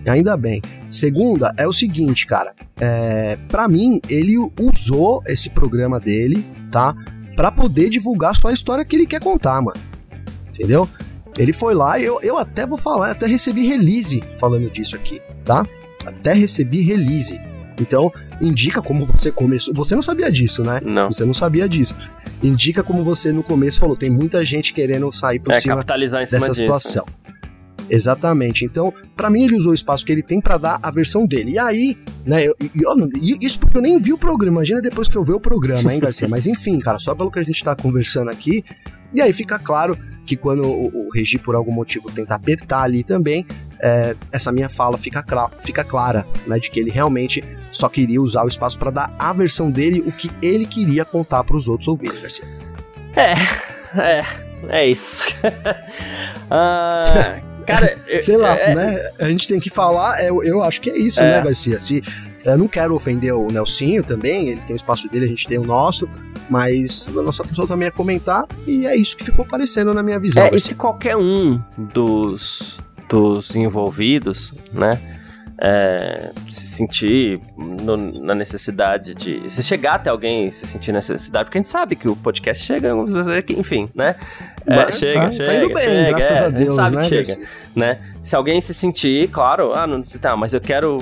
[0.08, 0.62] ainda bem.
[0.89, 2.54] Segunda é o seguinte, cara.
[2.80, 6.95] É, para mim, ele usou esse programa dele, tá?
[7.36, 9.80] Para poder divulgar só a história que ele quer contar, mano.
[10.50, 10.88] Entendeu?
[11.38, 15.22] Ele foi lá e eu, eu até vou falar, até recebi release falando disso aqui,
[15.46, 15.65] tá?
[16.06, 17.39] Até recebi release.
[17.80, 19.74] Então, indica como você começou.
[19.74, 20.82] Você não sabia disso, né?
[20.84, 21.12] Não.
[21.12, 21.96] Você não sabia disso.
[22.44, 26.22] Indica como você no começo falou, tem muita gente querendo sair por é, cima capitalizar
[26.22, 26.62] em cima dessa disso.
[26.62, 27.06] situação.
[27.89, 28.63] Exatamente.
[28.63, 31.52] Então, para mim, ele usou o espaço que ele tem para dar a versão dele.
[31.52, 33.10] E aí, né, eu, eu,
[33.41, 34.58] isso porque eu nem vi o programa.
[34.58, 36.28] Imagina depois que eu ver o programa, hein, Garcia?
[36.30, 38.63] Mas enfim, cara, só pelo que a gente tá conversando aqui.
[39.13, 43.03] E aí fica claro que quando o, o Regi, por algum motivo, tenta apertar ali
[43.03, 43.45] também,
[43.81, 45.23] é, essa minha fala fica,
[45.60, 49.34] fica clara, né, de que ele realmente só queria usar o espaço para dar a
[49.34, 52.45] versão dele, o que ele queria contar para os outros ouvirem, Garcia.
[53.15, 54.25] É, é,
[54.69, 55.25] é isso.
[56.49, 59.12] ah, cara, sei lá, é, né?
[59.19, 61.29] A gente tem que falar, eu, eu acho que é isso, é.
[61.29, 61.79] né, Garcia?
[61.79, 62.03] Se
[62.45, 65.57] eu não quero ofender o Nelsinho também, ele tem o espaço dele, a gente tem
[65.57, 66.07] o nosso,
[66.52, 70.20] mas a nossa função também é comentar, e é isso que ficou aparecendo na minha
[70.20, 70.44] visão.
[70.44, 75.00] É, e se qualquer um dos, dos envolvidos, né,
[75.58, 79.50] é, se sentir no, na necessidade de.
[79.50, 82.90] Se chegar até alguém se sentir necessidade, porque a gente sabe que o podcast chega,
[83.58, 84.18] enfim, né?
[84.68, 85.46] É, chega, tá, chega.
[85.46, 87.04] Tá indo bem, chega, graças é, a Deus, a né?
[87.08, 88.00] chega, né?
[88.26, 90.98] Se alguém se sentir, claro, ah, não, tá, mas eu quero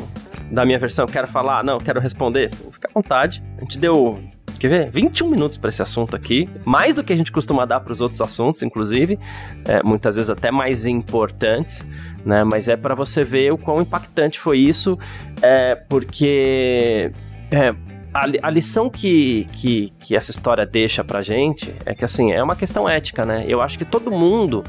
[0.51, 3.43] da minha versão, quero falar, não, quero responder, fica à vontade.
[3.57, 4.19] A gente deu
[4.59, 4.91] quer ver?
[4.91, 8.01] 21 minutos para esse assunto aqui, mais do que a gente costuma dar para os
[8.01, 9.17] outros assuntos, inclusive,
[9.65, 11.87] é, muitas vezes até mais importantes,
[12.25, 12.43] né?
[12.43, 14.97] Mas é para você ver o quão impactante foi isso,
[15.41, 17.11] é, porque
[17.51, 17.73] é,
[18.13, 22.55] a, lição que, que, que essa história deixa pra gente é que, assim, é uma
[22.55, 23.45] questão ética, né?
[23.47, 24.63] Eu acho que todo mundo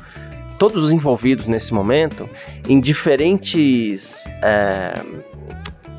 [0.58, 2.28] todos os envolvidos nesse momento,
[2.68, 4.92] em diferentes é,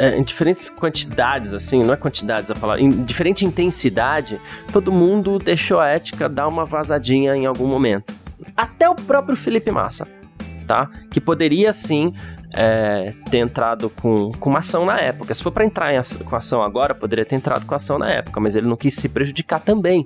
[0.01, 4.41] é, em diferentes quantidades, assim, não é quantidades a falar, em diferente intensidade,
[4.73, 8.11] todo mundo deixou a ética dar uma vazadinha em algum momento.
[8.57, 10.07] Até o próprio Felipe Massa,
[10.65, 10.89] tá?
[11.11, 12.15] Que poderia sim
[12.55, 15.35] é, ter entrado com, com uma ação na época.
[15.35, 18.39] Se for para entrar em, com ação agora, poderia ter entrado com ação na época,
[18.39, 20.03] mas ele não quis se prejudicar também.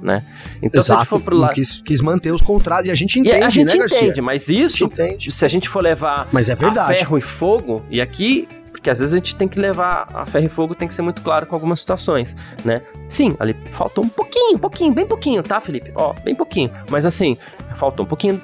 [0.00, 0.22] Né?
[0.62, 1.54] Então, Exato, se a gente for pro lado.
[1.54, 4.22] Quis, quis manter os contratos, e a gente entende, e a gente né, entende, Garcia?
[4.22, 6.98] mas isso, a se a gente for levar mas é verdade.
[6.98, 8.46] ferro e fogo, e aqui
[8.84, 11.00] porque às vezes a gente tem que levar a ferro e fogo, tem que ser
[11.00, 12.82] muito claro com algumas situações, né?
[13.08, 15.90] Sim, ali faltou um pouquinho, pouquinho, bem pouquinho, tá, Felipe?
[15.94, 16.70] Ó, bem pouquinho.
[16.90, 17.38] Mas assim,
[17.76, 18.38] faltou um pouquinho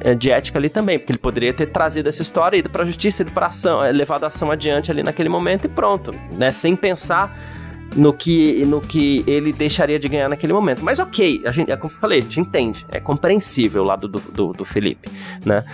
[0.00, 3.22] é, de ética ali também, porque ele poderia ter trazido essa história, ido pra justiça,
[3.22, 6.52] ido pra ação, é, levado a ação adiante ali naquele momento e pronto, né?
[6.52, 7.34] Sem pensar
[7.96, 10.84] no que, no que ele deixaria de ganhar naquele momento.
[10.84, 14.06] Mas ok, a gente, é como eu falei, a gente entende, é compreensível o lado
[14.06, 15.10] do, do, do Felipe,
[15.46, 15.64] né?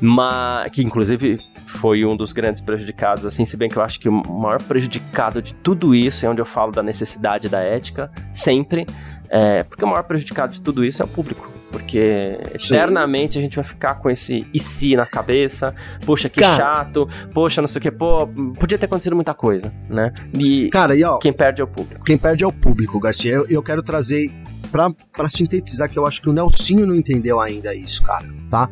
[0.00, 1.38] Mas, que inclusive
[1.70, 5.40] foi um dos grandes prejudicados, assim, se bem que eu acho que o maior prejudicado
[5.40, 8.86] de tudo isso é onde eu falo da necessidade da ética, sempre,
[9.30, 11.48] é, porque o maior prejudicado de tudo isso é o público.
[11.70, 15.72] Porque eternamente a gente vai ficar com esse e se na cabeça,
[16.04, 18.26] poxa, que Cara, chato, poxa, não sei o que, pô,
[18.58, 20.12] podia ter acontecido muita coisa, né?
[20.36, 22.04] E, Cara, e ó, quem perde é o público.
[22.04, 23.30] Quem perde é o público, Garcia.
[23.30, 24.32] Eu, eu quero trazer
[24.72, 28.68] pra, pra sintetizar que eu acho que o Nelsinho não entendeu ainda isso, cara, tá?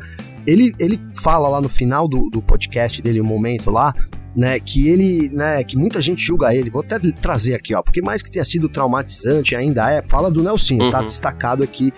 [0.49, 3.95] Ele, ele fala lá no final do, do podcast dele, um momento lá,
[4.35, 6.71] né, que ele, né, que muita gente julga ele.
[6.71, 10.43] Vou até trazer aqui, ó, porque mais que tenha sido traumatizante ainda é, fala do
[10.43, 10.91] Nelsinho, tá uhum.
[10.91, 11.93] tá destacado aqui,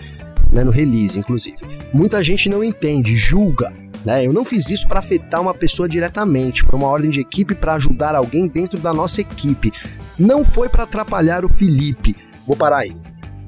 [0.51, 1.55] né, no release, inclusive.
[1.93, 4.25] Muita gente não entende, julga, né?
[4.25, 7.75] Eu não fiz isso para afetar uma pessoa diretamente, foi uma ordem de equipe para
[7.75, 9.71] ajudar alguém dentro da nossa equipe.
[10.19, 12.17] Não foi para atrapalhar o Felipe.
[12.45, 12.93] Vou parar aí.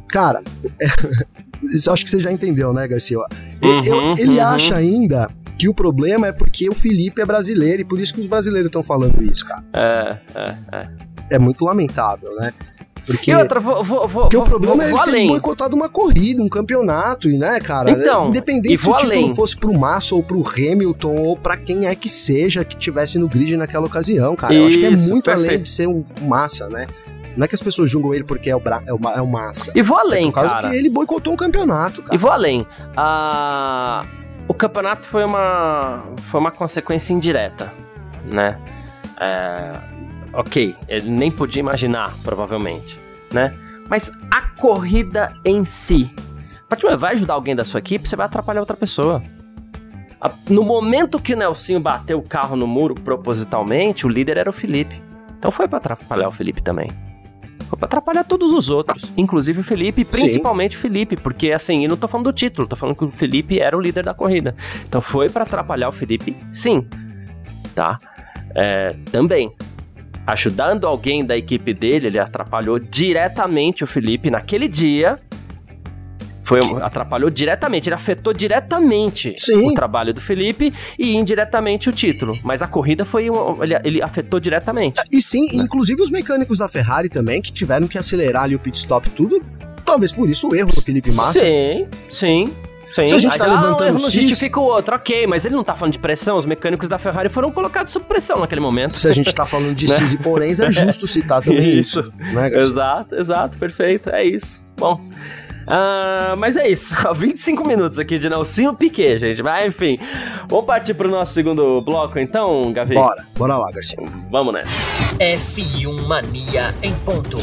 [0.07, 0.41] Cara,
[1.71, 3.17] isso acho que você já entendeu, né, Garcia?
[3.17, 4.45] Uhum, eu, ele uhum.
[4.45, 8.21] acha ainda que o problema é porque o Felipe é brasileiro e por isso que
[8.21, 9.63] os brasileiros estão falando isso, cara.
[9.73, 10.87] É, é, é.
[11.31, 12.51] É muito lamentável, né?
[13.05, 16.41] Porque, e outra, vou, vou, vou, porque o problema é ele ter boicotado uma corrida,
[16.41, 17.91] um campeonato, e né, cara?
[17.91, 19.35] Então, independente se o título além.
[19.35, 23.27] fosse pro Massa ou pro Hamilton ou pra quem é que seja que tivesse no
[23.27, 24.53] grid naquela ocasião, cara.
[24.53, 25.49] Isso, eu acho que é muito perfeito.
[25.49, 26.87] além de ser um Massa, né?
[27.35, 29.27] Não é que as pessoas julgam ele porque é o, bra é o, é o
[29.27, 29.71] massa.
[29.75, 30.69] E vou além, é por causa cara.
[30.69, 32.13] que ele boicotou um campeonato, cara.
[32.13, 32.65] E vou além.
[32.95, 34.03] Ah,
[34.47, 37.73] o campeonato foi uma, foi uma consequência indireta,
[38.25, 38.59] né?
[39.19, 39.73] É,
[40.33, 42.99] ok, ele nem podia imaginar, provavelmente,
[43.31, 43.53] né?
[43.89, 46.13] Mas a corrida em si,
[46.69, 49.23] para vai ajudar alguém da sua equipe, você vai atrapalhar outra pessoa.
[50.49, 54.53] No momento que o Nelsinho bateu o carro no muro propositalmente, o líder era o
[54.53, 55.01] Felipe.
[55.37, 56.89] Então foi para atrapalhar o Felipe também
[57.77, 60.77] pra atrapalhar todos os outros, inclusive o Felipe, principalmente Sim.
[60.77, 63.59] o Felipe, porque assim, eu não tô falando do título, tô falando que o Felipe
[63.59, 64.55] era o líder da corrida.
[64.87, 66.35] Então foi para atrapalhar o Felipe?
[66.51, 66.87] Sim.
[67.75, 67.97] Tá?
[68.55, 69.51] É, também.
[70.25, 75.19] Ajudando alguém da equipe dele, ele atrapalhou diretamente o Felipe naquele dia
[76.43, 79.67] foi, atrapalhou diretamente, ele afetou diretamente Sim.
[79.67, 82.33] o trabalho do Felipe e indiretamente o título.
[82.43, 85.01] Mas a corrida foi um, ele, ele afetou diretamente.
[85.11, 85.63] E sim, né?
[85.63, 89.41] inclusive os mecânicos da Ferrari também, que tiveram que acelerar ali o pit stop tudo.
[89.85, 91.39] Talvez por isso o erro do Felipe Massa.
[91.39, 92.45] Sim, sim.
[92.93, 95.63] Sim, Se a gente tá ah, levantando não justifica o outro, ok, mas ele não
[95.63, 98.93] tá falando de pressão, os mecânicos da Ferrari foram colocados sob pressão naquele momento.
[98.93, 99.97] Se a gente tá falando de né?
[99.97, 102.01] cis e poréns, é justo citar também isso.
[102.01, 104.63] isso né, exato, exato, perfeito, é isso.
[104.77, 105.01] Bom,
[105.63, 109.41] Uh, mas é isso, 25 minutos aqui de Nelsinho Piquet, gente.
[109.41, 109.97] Mas enfim,
[110.47, 112.95] vamos partir pro nosso segundo bloco então, Gavi?
[112.95, 113.97] Bora, bora lá, Garcia.
[114.29, 114.73] Vamos nessa.
[115.19, 117.37] F1 Mania em ponto.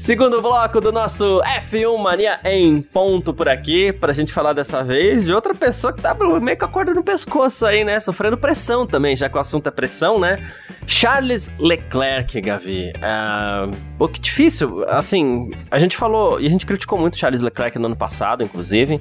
[0.00, 5.26] Segundo bloco do nosso F1 Mania em ponto por aqui, pra gente falar dessa vez
[5.26, 8.00] de outra pessoa que tá meio com a corda no pescoço aí, né?
[8.00, 10.42] Sofrendo pressão também, já que o assunto é pressão, né?
[10.86, 12.94] Charles Leclerc, Gavi.
[12.96, 14.88] Uh, pô, que difícil.
[14.88, 18.98] Assim, a gente falou, e a gente criticou muito Charles Leclerc no ano passado, inclusive.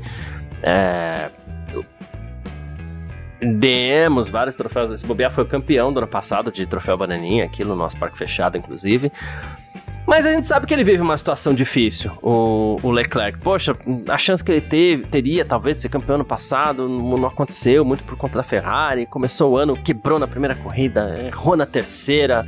[0.61, 1.29] É,
[3.41, 4.91] Demos vários troféus.
[4.91, 8.17] Esse bobear foi o campeão do ano passado de troféu bananinha aqui no nosso parque
[8.17, 9.09] fechado, inclusive.
[10.09, 13.37] Mas a gente sabe que ele vive uma situação difícil, o, o Leclerc.
[13.41, 13.75] Poxa,
[14.07, 18.03] a chance que ele teve, teria, talvez, de ser campeão no passado, não, aconteceu, muito
[18.03, 19.05] por conta da Ferrari.
[19.05, 22.43] Começou o ano, quebrou na primeira corrida, errou na terceira.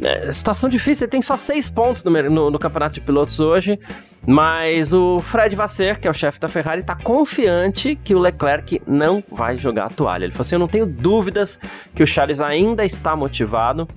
[0.00, 3.80] É, situação difícil, ele tem só seis pontos no, no, no campeonato de pilotos hoje.
[4.26, 8.80] Mas o Fred Vasser, que é o chefe da Ferrari, está confiante que o Leclerc
[8.86, 10.24] não vai jogar a toalha.
[10.24, 11.58] Ele falou assim: Eu não tenho dúvidas
[11.94, 13.88] que o Charles ainda está motivado.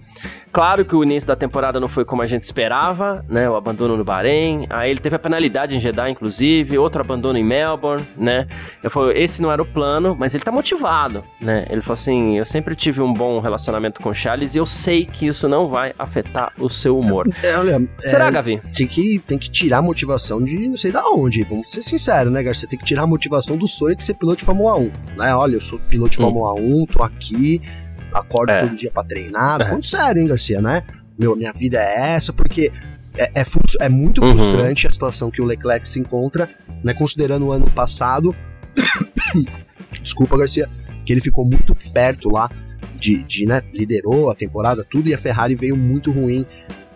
[0.51, 3.49] Claro que o início da temporada não foi como a gente esperava, né?
[3.49, 4.65] O abandono no Bahrein.
[4.69, 8.47] Aí ele teve a penalidade em Jeddah, inclusive, outro abandono em Melbourne, né?
[8.81, 11.67] Eu falei, esse não era o plano, mas ele tá motivado, né?
[11.69, 15.05] Ele falou assim: eu sempre tive um bom relacionamento com o Charles e eu sei
[15.05, 17.27] que isso não vai afetar o seu humor.
[17.43, 18.61] É, olha, Será, é, Gavi?
[18.73, 21.43] Tem que, tem que tirar a motivação de não sei da onde.
[21.43, 22.67] Vamos ser sinceros, né, Garcia?
[22.67, 24.91] Tem que tirar a motivação do sonho de ser piloto de Fórmula 1.
[25.17, 25.35] Né?
[25.35, 26.17] Olha, eu sou piloto de.
[26.17, 27.61] Fórmula 1, tô aqui
[28.13, 28.61] acordo é.
[28.61, 29.61] todo dia pra treinar.
[29.61, 29.65] É.
[29.65, 30.83] Falando sério, hein, Garcia, né?
[31.17, 32.71] Meu, minha vida é essa, porque
[33.17, 33.43] é, é,
[33.81, 34.35] é muito uhum.
[34.35, 36.49] frustrante a situação que o Leclerc se encontra,
[36.83, 36.93] né?
[36.93, 38.35] Considerando o ano passado.
[40.01, 40.69] Desculpa, Garcia,
[41.05, 42.49] que ele ficou muito perto lá
[42.95, 46.45] de, de, né, liderou a temporada, tudo, e a Ferrari veio muito ruim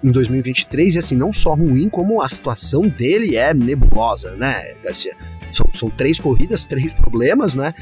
[0.04, 5.16] em 2023, e assim, não só ruim, como a situação dele é nebulosa, né, Garcia?
[5.52, 7.74] São, são três corridas, três problemas, né?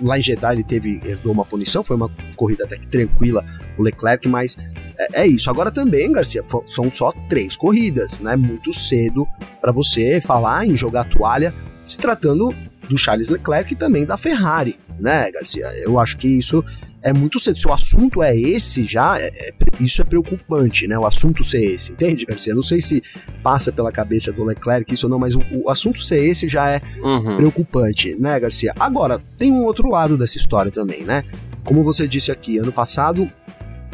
[0.00, 3.44] Lá em Jeddah ele teve, herdou uma punição, foi uma corrida até que tranquila
[3.76, 4.56] o Leclerc, mas
[4.96, 5.50] é, é isso.
[5.50, 8.36] Agora também, Garcia, são só três corridas, né?
[8.36, 9.26] Muito cedo
[9.60, 11.52] para você falar em jogar toalha,
[11.84, 12.54] se tratando
[12.88, 15.72] do Charles Leclerc e também da Ferrari, né, Garcia?
[15.76, 16.64] Eu acho que isso
[17.02, 17.58] é muito cedo.
[17.58, 20.98] Se o assunto é esse já, é, é, isso é preocupante, né?
[20.98, 22.54] O assunto ser esse, entende, Garcia?
[22.54, 23.02] Não sei se
[23.42, 26.68] passa pela cabeça do Leclerc isso ou não, mas o, o assunto ser esse já
[26.68, 27.36] é uhum.
[27.36, 28.72] preocupante, né, Garcia?
[28.78, 31.24] Agora, tem um outro lado dessa história também, né?
[31.64, 33.28] Como você disse aqui, ano passado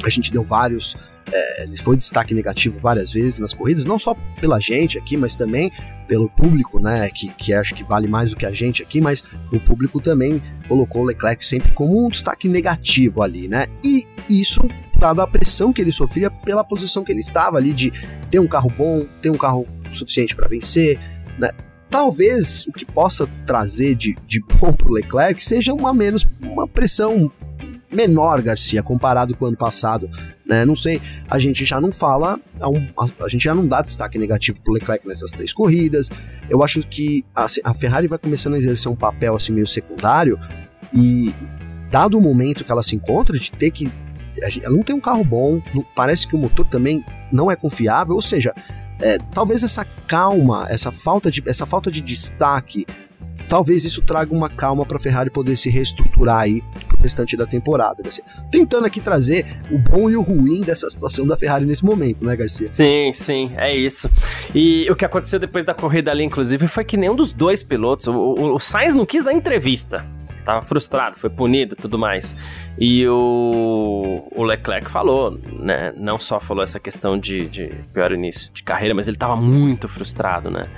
[0.03, 0.97] a gente deu vários
[1.33, 5.35] é, ele foi destaque negativo várias vezes nas corridas, não só pela gente aqui, mas
[5.35, 5.73] também
[6.07, 7.09] pelo público, né?
[7.11, 10.41] Que, que acho que vale mais do que a gente aqui, mas o público também
[10.69, 13.67] colocou o Leclerc sempre como um destaque negativo ali, né?
[13.85, 14.61] E isso,
[14.99, 17.93] dado a pressão que ele sofria pela posição que ele estava ali, de
[18.31, 20.99] ter um carro bom, ter um carro suficiente para vencer,
[21.39, 21.51] né?
[21.91, 27.31] Talvez o que possa trazer de, de bom pro Leclerc seja uma menos uma pressão
[27.90, 30.11] menor, Garcia, comparado com o ano passado.
[30.44, 30.64] Né?
[30.64, 33.83] Não sei, a gente já não fala, a, um, a, a, gente já não dá
[33.83, 36.11] destaque negativo pro Leclerc nessas três corridas.
[36.49, 40.38] Eu acho que a, a Ferrari vai começando a exercer um papel assim meio secundário
[40.92, 41.33] e
[41.90, 43.90] dado o momento que ela se encontra de ter que
[44.62, 45.62] ela não tem um carro bom,
[45.94, 48.55] parece que o motor também não é confiável, ou seja,
[49.01, 52.87] é, talvez essa calma, essa falta de, essa falta de destaque
[53.49, 56.62] talvez isso traga uma calma para a Ferrari poder se reestruturar aí
[57.07, 58.25] restante da temporada, Garcia.
[58.51, 62.37] Tentando aqui trazer o bom e o ruim dessa situação da Ferrari nesse momento, né,
[62.37, 62.69] Garcia?
[62.73, 64.11] Sim, sim, é isso.
[64.55, 68.07] E o que aconteceu depois da corrida ali, inclusive, foi que nenhum dos dois pilotos,
[68.09, 70.05] o, o, Sainz não quis dar entrevista.
[70.45, 72.37] Tava frustrado, foi punido tudo mais.
[72.79, 75.92] E o, o Leclerc falou, né?
[75.97, 79.88] Não só falou essa questão de, de pior início de carreira, mas ele tava muito
[79.88, 80.69] frustrado, né?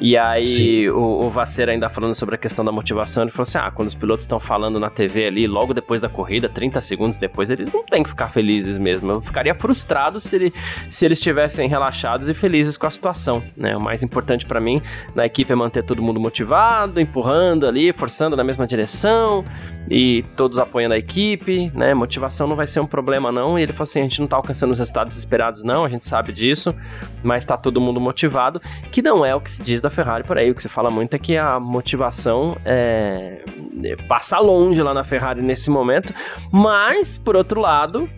[0.00, 1.32] E aí o, o
[1.68, 4.40] ainda falando sobre a questão da motivação, ele falou assim: ah, quando os pilotos estão
[4.40, 8.08] falando na TV ali, logo depois da corrida, 30 segundos depois, eles não têm que
[8.08, 9.12] ficar felizes mesmo.
[9.12, 10.54] Eu ficaria frustrado se, ele,
[10.88, 13.42] se eles estivessem relaxados e felizes com a situação.
[13.56, 13.76] Né?
[13.76, 14.82] O mais importante para mim
[15.14, 19.44] na equipe é manter todo mundo motivado, empurrando ali, forçando na mesma direção
[19.90, 21.94] e todos apoiando a equipe, né?
[21.94, 23.58] Motivação não vai ser um problema, não.
[23.58, 26.06] E ele falou assim: a gente não tá alcançando os resultados esperados, não, a gente
[26.06, 26.74] sabe disso,
[27.22, 30.38] mas tá todo mundo motivado, que não é o que se diz da Ferrari por
[30.38, 30.50] aí.
[30.50, 33.44] O que se fala muito é que a motivação é,
[33.84, 36.14] é, passa longe lá na Ferrari nesse momento,
[36.52, 38.08] mas, por outro lado,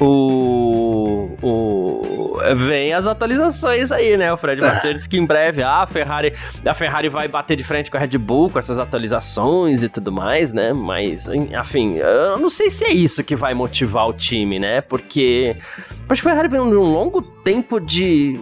[0.00, 2.04] o, o
[2.56, 4.32] vem as atualizações aí, né?
[4.32, 6.32] O Fred Vasseur disse que em breve a Ferrari
[6.64, 10.12] a Ferrari vai bater de frente com a Red Bull com essas atualizações e tudo
[10.12, 10.72] mais, né?
[10.72, 14.80] Mas enfim, eu não sei se é isso que vai motivar o time, né?
[14.80, 15.56] Porque
[16.08, 18.38] acho que a Ferrari vem um longo tempo de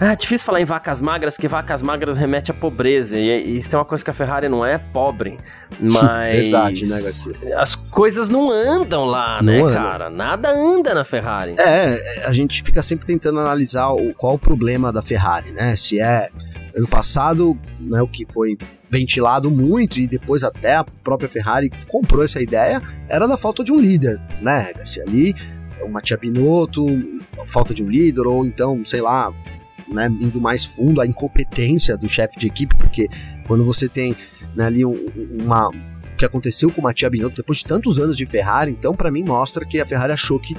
[0.00, 3.18] ah, difícil falar em vacas magras, que vacas magras remete à pobreza.
[3.18, 5.36] E, isso é uma coisa que a Ferrari não é pobre.
[5.78, 6.36] Mas.
[6.36, 7.34] Verdade, né, Garcia?
[7.58, 9.74] As coisas não andam lá, não né, anda.
[9.74, 10.08] cara?
[10.08, 11.54] Nada anda na Ferrari.
[11.58, 15.76] É, a gente fica sempre tentando analisar o, qual o problema da Ferrari, né?
[15.76, 16.30] Se é.
[16.72, 18.56] Ano passado, né, o que foi
[18.88, 23.72] ventilado muito e depois até a própria Ferrari comprou essa ideia, era da falta de
[23.72, 25.02] um líder, né, Garcia?
[25.02, 25.34] Ali,
[25.82, 26.86] o Mattia Binotto,
[27.44, 29.32] falta de um líder, ou então, sei lá,
[29.92, 33.08] né, indo mais fundo, a incompetência do chefe de equipe, porque
[33.46, 34.16] quando você tem
[34.54, 34.94] né, ali um,
[35.42, 38.94] uma o que aconteceu com o Mattia Binotto depois de tantos anos de Ferrari, então
[38.94, 40.54] para mim mostra que a Ferrari achou que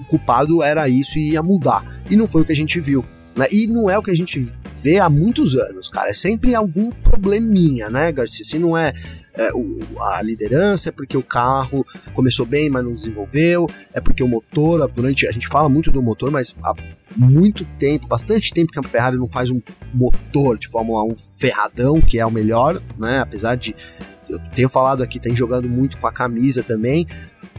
[0.00, 1.84] o culpado era isso e ia mudar.
[2.10, 3.04] E não foi o que a gente viu.
[3.36, 3.46] Né?
[3.50, 6.10] E não é o que a gente vê há muitos anos, cara.
[6.10, 8.44] É sempre algum probleminha, né, Garcia?
[8.44, 8.92] Se não é,
[9.36, 14.22] é o, a liderança, é porque o carro começou bem, mas não desenvolveu, é porque
[14.22, 15.26] o motor, durante.
[15.26, 16.74] A gente fala muito do motor, mas há
[17.16, 19.60] muito tempo, bastante tempo que a Ferrari não faz um
[19.92, 23.20] motor de Fórmula 1 ferradão, que é o melhor, né?
[23.20, 23.74] Apesar de.
[24.28, 27.06] Eu tenho falado aqui, tem jogando muito com a camisa também,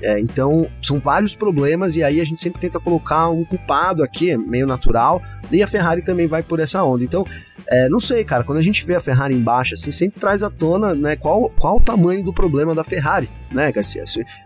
[0.01, 4.31] é, então, são vários problemas e aí a gente sempre tenta colocar um culpado aqui,
[4.31, 7.03] é meio natural, e a Ferrari também vai por essa onda.
[7.03, 7.25] Então,
[7.67, 10.49] é, não sei, cara, quando a gente vê a Ferrari embaixo, assim, sempre traz à
[10.49, 14.03] tona, né, qual, qual o tamanho do problema da Ferrari, né, Garcia?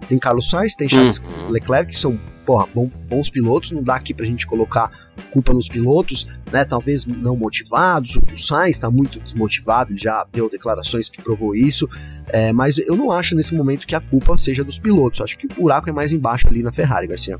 [0.07, 1.49] Tem Carlos Sainz, tem Charles uhum.
[1.49, 4.89] Leclerc, que são, porra, bons, bons pilotos, não dá aqui pra gente colocar
[5.29, 10.49] culpa nos pilotos, né, talvez não motivados, o Sainz está muito desmotivado, ele já deu
[10.49, 11.87] declarações que provou isso,
[12.29, 15.21] é, mas eu não acho nesse momento que a culpa seja dos pilotos.
[15.21, 17.37] Acho que o buraco é mais embaixo ali na Ferrari, Garcia.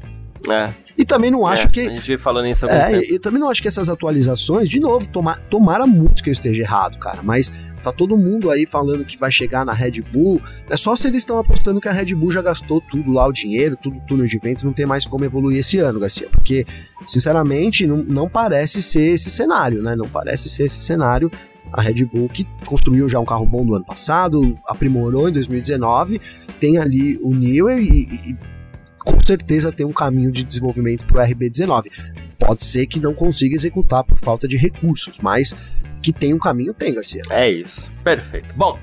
[0.48, 0.72] É.
[0.98, 1.82] E também não acho é, que.
[1.82, 5.10] A gente veio falando isso É, eu também não acho que essas atualizações, de novo,
[5.10, 9.18] toma, tomara muito que eu esteja errado, cara, mas tá todo mundo aí falando que
[9.18, 10.42] vai chegar na Red Bull.
[10.70, 13.32] É só se eles estão apostando que a Red Bull já gastou tudo lá, o
[13.32, 16.28] dinheiro, tudo túnel de vento, não tem mais como evoluir esse ano, Garcia.
[16.30, 16.66] Porque,
[17.08, 19.96] sinceramente, não, não parece ser esse cenário, né?
[19.96, 21.32] Não parece ser esse cenário
[21.72, 26.20] a Red Bull, que construiu já um carro bom no ano passado, aprimorou em 2019,
[26.60, 28.38] tem ali o Newey e, e
[29.00, 31.86] com certeza tem um caminho de desenvolvimento para o RB19.
[32.38, 35.56] Pode ser que não consiga executar por falta de recursos, mas
[36.02, 37.22] que tem um caminho, tem, Garcia.
[37.30, 38.54] É isso, perfeito.
[38.56, 38.78] Bom,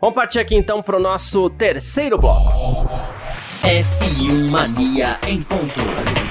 [0.00, 2.88] vamos partir aqui então para o nosso terceiro bloco.
[3.62, 6.23] F1 Mania em ponto.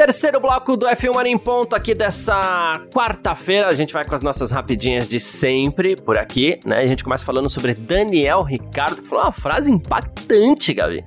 [0.00, 3.68] Terceiro bloco do F1 Mania em Ponto aqui dessa quarta-feira.
[3.68, 6.76] A gente vai com as nossas rapidinhas de sempre por aqui, né?
[6.76, 11.04] A gente começa falando sobre Daniel Ricardo, que falou uma frase impactante, Gabi.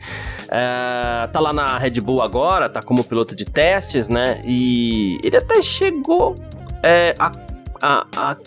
[0.48, 4.44] É, tá lá na Red Bull agora, tá como piloto de testes, né?
[4.46, 6.36] E ele até chegou
[6.84, 7.32] é, a,
[7.82, 8.38] a, a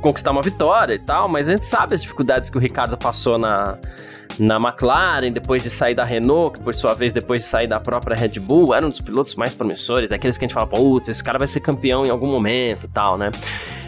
[0.00, 3.38] conquistar uma vitória e tal, mas a gente sabe as dificuldades que o Ricardo passou
[3.38, 3.78] na
[4.38, 7.80] na McLaren, depois de sair da Renault, que por sua vez, depois de sair da
[7.80, 11.08] própria Red Bull, era um dos pilotos mais promissores, daqueles que a gente fala, putz,
[11.08, 13.30] esse cara vai ser campeão em algum momento tal, né?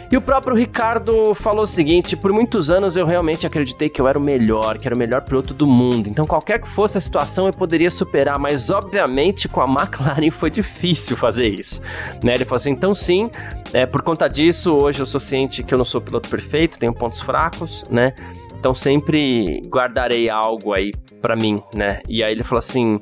[0.09, 4.07] E o próprio Ricardo falou o seguinte: por muitos anos eu realmente acreditei que eu
[4.07, 6.07] era o melhor, que era o melhor piloto do mundo.
[6.07, 10.49] Então, qualquer que fosse a situação, eu poderia superar, mas obviamente com a McLaren foi
[10.49, 11.81] difícil fazer isso.
[12.23, 12.35] Né?
[12.35, 13.29] Ele falou assim: então, sim,
[13.73, 16.93] é, por conta disso, hoje eu sou ciente que eu não sou piloto perfeito, tenho
[16.93, 18.13] pontos fracos, né?
[18.59, 20.91] Então sempre guardarei algo aí
[21.21, 22.01] para mim, né?
[22.07, 22.99] E aí ele falou assim: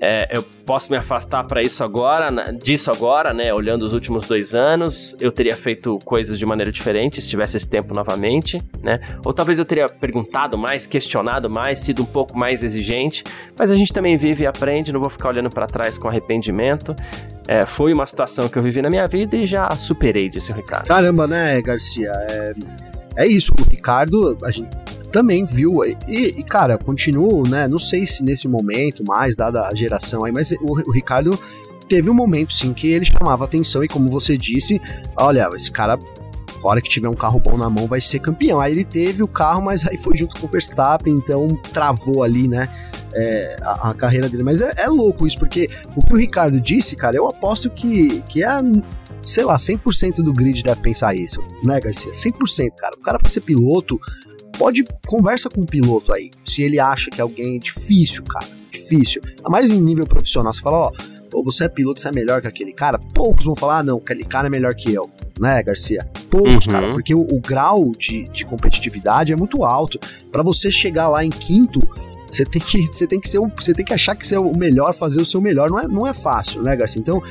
[0.00, 3.52] é, eu posso me afastar para isso agora, disso agora, né?
[3.54, 7.68] Olhando os últimos dois anos, eu teria feito coisas de maneira diferente se tivesse esse
[7.68, 9.00] tempo novamente, né?
[9.24, 13.24] Ou talvez eu teria perguntado mais, questionado mais, sido um pouco mais exigente.
[13.58, 16.94] Mas a gente também vive e aprende, não vou ficar olhando para trás com arrependimento.
[17.48, 20.54] É, foi uma situação que eu vivi na minha vida e já superei, disse o
[20.54, 20.86] Ricardo.
[20.86, 22.12] Caramba, né, Garcia?
[22.14, 22.52] É
[23.16, 24.68] é isso, o Ricardo, a gente
[25.10, 29.74] também viu, e, e, cara, continuo, né, não sei se nesse momento mais, dada a
[29.74, 31.38] geração aí, mas o, o Ricardo
[31.88, 34.80] teve um momento sim que ele chamava atenção e como você disse,
[35.16, 35.98] olha, esse cara
[36.68, 38.60] hora que tiver um carro bom na mão vai ser campeão.
[38.60, 42.48] Aí ele teve o carro, mas aí foi junto com o Verstappen, então travou ali,
[42.48, 42.68] né,
[43.12, 44.42] é, a, a, carreira dele.
[44.42, 48.22] Mas é, é, louco isso, porque o que o Ricardo disse, cara, eu aposto que,
[48.22, 48.48] que é
[49.24, 52.12] sei lá, 100% do grid deve pensar isso, né, Garcia?
[52.12, 52.94] 100%, cara.
[52.96, 53.98] O cara pra ser piloto,
[54.58, 59.20] pode conversa com o piloto aí, se ele acha que alguém é difícil, cara, difícil.
[59.44, 60.92] A mais em nível profissional, você fala, ó,
[61.32, 62.98] oh, você é piloto, você é melhor que aquele cara.
[63.12, 66.08] Poucos vão falar, ah, não, aquele cara é melhor que eu, né, Garcia?
[66.30, 66.72] Poucos, uhum.
[66.72, 69.98] cara, porque o, o grau de, de, competitividade é muito alto.
[70.30, 71.80] Para você chegar lá em quinto,
[72.30, 74.56] você tem que, você tem que ser, você tem que achar que você é o
[74.56, 75.70] melhor, fazer o seu melhor.
[75.70, 77.00] Não é, não é fácil, né, Garcia?
[77.00, 77.22] Então,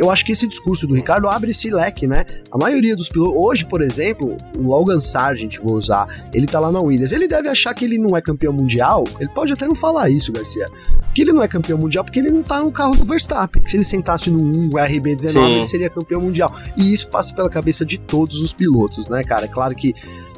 [0.00, 2.24] eu acho que esse discurso do Ricardo abre esse leque, né?
[2.50, 6.72] A maioria dos pilotos, hoje, por exemplo, o Logan Sargent, vou usar, ele tá lá
[6.72, 9.74] na Williams, ele deve achar que ele não é campeão mundial, ele pode até não
[9.74, 10.66] falar isso, Garcia,
[11.14, 13.76] que ele não é campeão mundial porque ele não tá no carro do Verstappen, se
[13.76, 15.52] ele sentasse no 1 RB19, Sim.
[15.52, 16.50] ele seria campeão mundial.
[16.78, 19.44] E isso passa pela cabeça de todos os pilotos, né, cara?
[19.44, 19.94] É claro que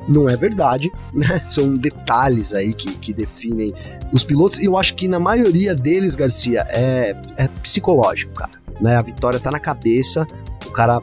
[0.08, 1.40] não é verdade, né?
[1.46, 3.72] São detalhes aí que, que definem
[4.12, 8.96] os pilotos, e eu acho que na maioria deles, Garcia, é, é psicológico, cara né?
[8.96, 10.26] A vitória tá na cabeça,
[10.66, 11.00] o cara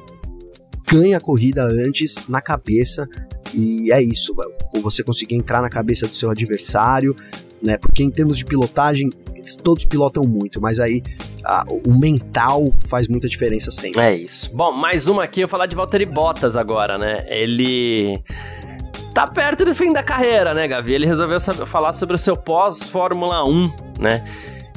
[0.88, 3.08] ganha a corrida antes na cabeça
[3.54, 4.36] e é isso,
[4.82, 7.16] você conseguir entrar na cabeça do seu adversário,
[7.62, 7.78] né?
[7.78, 9.10] Porque em termos de pilotagem,
[9.64, 11.02] todos pilotam muito, mas aí
[11.44, 14.02] a, o mental faz muita diferença sempre.
[14.02, 14.50] É isso.
[14.54, 17.26] Bom, mais uma aqui, eu vou falar de Valtteri Bottas agora, né?
[17.28, 18.22] Ele
[19.14, 20.94] tá perto do fim da carreira, né, Gavi?
[20.94, 24.24] Ele resolveu falar sobre o seu pós-Fórmula 1, né?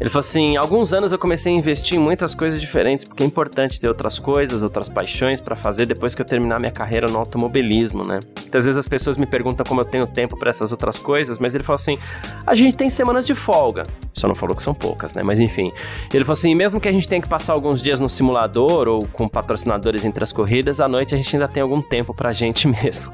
[0.03, 3.27] Ele falou assim: alguns anos eu comecei a investir em muitas coisas diferentes, porque é
[3.27, 7.17] importante ter outras coisas, outras paixões para fazer depois que eu terminar minha carreira no
[7.19, 8.19] automobilismo, né?
[8.41, 11.55] Muitas vezes as pessoas me perguntam como eu tenho tempo para essas outras coisas, mas
[11.55, 11.97] ele falou assim:
[12.45, 13.85] a gente tem semanas de folga.
[14.13, 15.23] Só não falou que são poucas, né?
[15.23, 15.73] Mas enfim.
[16.13, 19.07] Ele falou assim: mesmo que a gente tenha que passar alguns dias no simulador ou
[19.07, 22.67] com patrocinadores entre as corridas, à noite a gente ainda tem algum tempo pra gente
[22.67, 23.09] mesmo.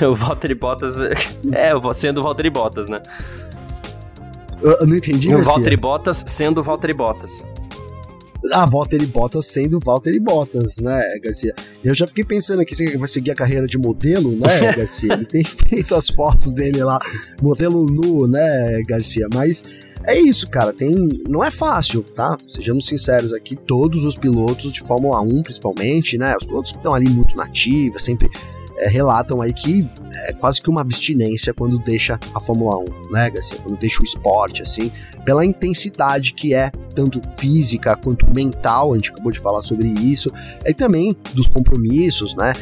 [0.08, 1.00] o Valtteri Bottas.
[1.00, 3.00] É, sendo o Valtteri Bottas, né?
[4.64, 7.44] Eu, não entendi, O Valtteri Bottas sendo o Valtteri Bottas.
[8.50, 11.54] Ah, Valtteri Bottas sendo Valtteri Bottas, né, Garcia?
[11.82, 15.12] Eu já fiquei pensando aqui ele vai seguir a carreira de modelo, né, Garcia?
[15.12, 16.98] Ele tem feito as fotos dele lá,
[17.42, 19.26] modelo nu, né, Garcia?
[19.32, 19.64] Mas
[20.02, 20.72] é isso, cara.
[20.72, 20.92] Tem,
[21.28, 22.36] não é fácil, tá?
[22.46, 26.34] Sejamos sinceros aqui, todos os pilotos de Fórmula 1, principalmente, né?
[26.38, 28.30] Os pilotos que estão ali muito nativos, sempre
[28.78, 29.88] é, relatam aí que
[30.26, 33.58] é quase que uma abstinência quando deixa a Fórmula 1, né, Garcia?
[33.62, 34.90] Quando deixa o esporte, assim,
[35.24, 40.30] pela intensidade que é, tanto física quanto mental, a gente acabou de falar sobre isso,
[40.64, 42.52] e também dos compromissos, né?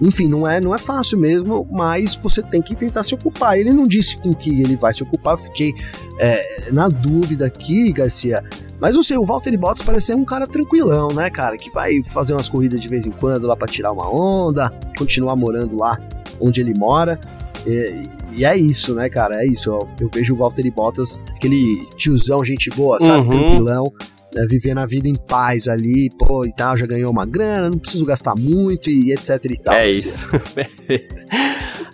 [0.00, 3.58] Enfim, não é, não é fácil mesmo, mas você tem que tentar se ocupar.
[3.58, 5.72] Ele não disse com que ele vai se ocupar, eu fiquei
[6.20, 8.42] é, na dúvida aqui, Garcia.
[8.80, 11.56] Mas não sei, o Valtteri Bottas parece ser um cara tranquilão, né, cara?
[11.56, 15.34] Que vai fazer umas corridas de vez em quando lá para tirar uma onda, continuar
[15.34, 15.98] morando lá
[16.40, 17.18] onde ele mora.
[17.66, 19.42] E, e, é isso, né, cara?
[19.42, 19.70] É isso.
[19.70, 23.24] Eu, eu vejo o Valtteri Bottas, aquele tiozão, gente boa, sabe?
[23.24, 23.30] Uhum.
[23.30, 23.92] Tranquilão.
[24.34, 27.78] Né, vivendo a vida em paz ali, pô, e tal, já ganhou uma grana, não
[27.78, 29.74] preciso gastar muito e etc e tal.
[29.74, 30.26] É isso.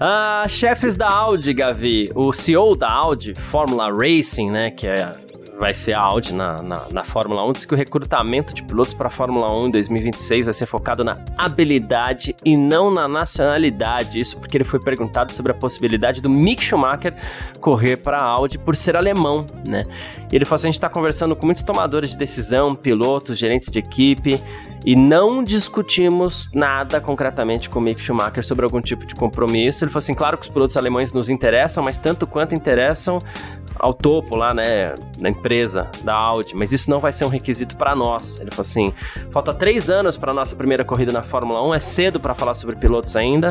[0.01, 5.13] Ah, chefes da Audi, Gavi, o CEO da Audi, Fórmula Racing, né, que é
[5.59, 8.93] vai ser a Audi na, na, na Fórmula 1, diz que o recrutamento de pilotos
[8.93, 14.19] para a Fórmula 1 em 2026 vai ser focado na habilidade e não na nacionalidade.
[14.21, 17.15] Isso porque ele foi perguntado sobre a possibilidade do Mick Schumacher
[17.61, 19.83] correr para a Audi por ser alemão, né?
[20.33, 23.71] E ele falou assim: a gente está conversando com muitos tomadores de decisão, pilotos, gerentes
[23.71, 24.41] de equipe
[24.85, 29.85] e não discutimos nada concretamente com o Mick Schumacher sobre algum tipo de compromisso.
[29.85, 33.19] Ele falou assim: claro que os pilotos alemães nos interessam, mas tanto quanto interessam
[33.79, 37.77] ao topo lá, né, da empresa, da Audi, mas isso não vai ser um requisito
[37.77, 38.39] para nós.
[38.41, 38.93] Ele falou assim:
[39.31, 42.77] falta três anos para nossa primeira corrida na Fórmula 1, é cedo para falar sobre
[42.77, 43.51] pilotos ainda,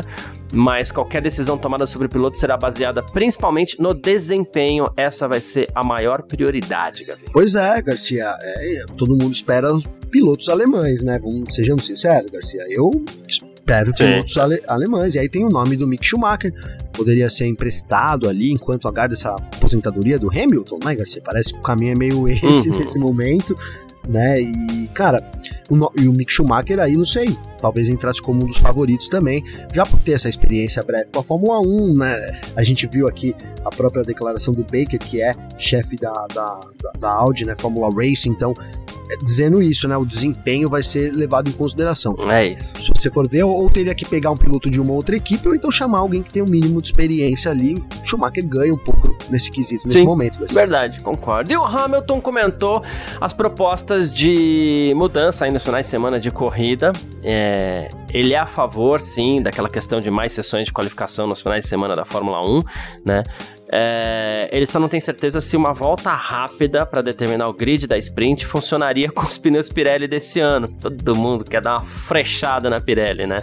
[0.52, 4.84] mas qualquer decisão tomada sobre pilotos será baseada principalmente no desempenho.
[4.96, 7.24] Essa vai ser a maior prioridade, Gavi.
[7.32, 9.68] Pois é, Garcia, é, todo mundo espera
[10.10, 11.18] pilotos alemães, né?
[11.18, 12.64] Vamos, sejamos sinceros, Garcia.
[12.68, 12.90] Eu
[13.64, 15.14] espero pilotos ale, alemães.
[15.14, 16.52] E aí tem o nome do Mick Schumacher,
[16.92, 21.22] poderia ser emprestado ali enquanto aguarda essa aposentadoria do Hamilton, né, Garcia?
[21.24, 22.78] Parece que o caminho é meio esse uhum.
[22.78, 23.56] nesse momento
[24.08, 24.40] né?
[24.40, 25.22] E, cara,
[25.70, 29.42] o, e o Mick Schumacher aí, não sei, talvez entrasse como um dos favoritos também,
[29.72, 32.40] já por ter essa experiência breve com a Fórmula 1, né?
[32.56, 33.34] A gente viu aqui
[33.64, 36.60] a própria declaração do Baker, que é chefe da, da,
[36.98, 37.54] da, Audi, né?
[37.56, 38.54] Fórmula Racing, então
[39.22, 39.96] dizendo isso, né?
[39.96, 42.16] O desempenho vai ser levado em consideração.
[42.30, 42.82] É isso.
[42.82, 45.46] Se você for ver, ou, ou, teria que pegar um piloto de uma outra equipe,
[45.46, 47.74] ou então chamar alguém que tem o um mínimo de experiência ali.
[47.74, 50.38] O Schumacher ganha um pouco nesse quesito, nesse Sim, momento.
[50.52, 51.52] Verdade, concordo.
[51.52, 52.82] E o Hamilton comentou
[53.20, 56.92] as propostas de mudança aí nos finais de semana de corrida.
[57.22, 61.64] É, ele é a favor, sim, daquela questão de mais sessões de qualificação nos finais
[61.64, 62.60] de semana da Fórmula 1,
[63.06, 63.22] né?
[63.72, 67.98] É, ele só não tem certeza se uma volta rápida para determinar o grid da
[67.98, 70.68] sprint funcionaria com os pneus Pirelli desse ano.
[70.68, 73.38] Todo mundo quer dar uma frechada na Pirelli, né?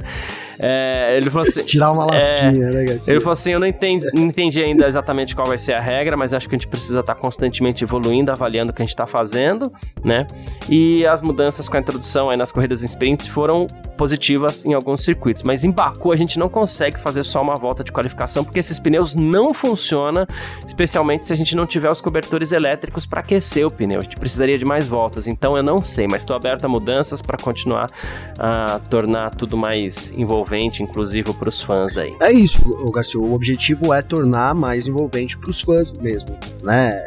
[0.61, 1.63] É, ele falou assim.
[1.63, 3.13] Tirar uma lasquinha, é, né, Garcia?
[3.13, 6.15] Ele falou assim: eu não entendi, não entendi ainda exatamente qual vai ser a regra,
[6.15, 8.93] mas acho que a gente precisa estar tá constantemente evoluindo, avaliando o que a gente
[8.93, 10.27] está fazendo, né?
[10.69, 13.65] E as mudanças com a introdução aí nas corridas em sprints foram
[13.97, 17.83] positivas em alguns circuitos, mas em Baku a gente não consegue fazer só uma volta
[17.83, 20.25] de qualificação porque esses pneus não funcionam,
[20.65, 23.99] especialmente se a gente não tiver os cobertores elétricos para aquecer o pneu.
[23.99, 27.21] A gente precisaria de mais voltas, então eu não sei, mas estou aberto a mudanças
[27.21, 27.89] para continuar
[28.37, 32.13] a tornar tudo mais envolvente envolvente, inclusive para os fãs aí.
[32.19, 33.19] É isso, Garcia.
[33.19, 37.01] O objetivo é tornar mais envolvente para os fãs mesmo, né?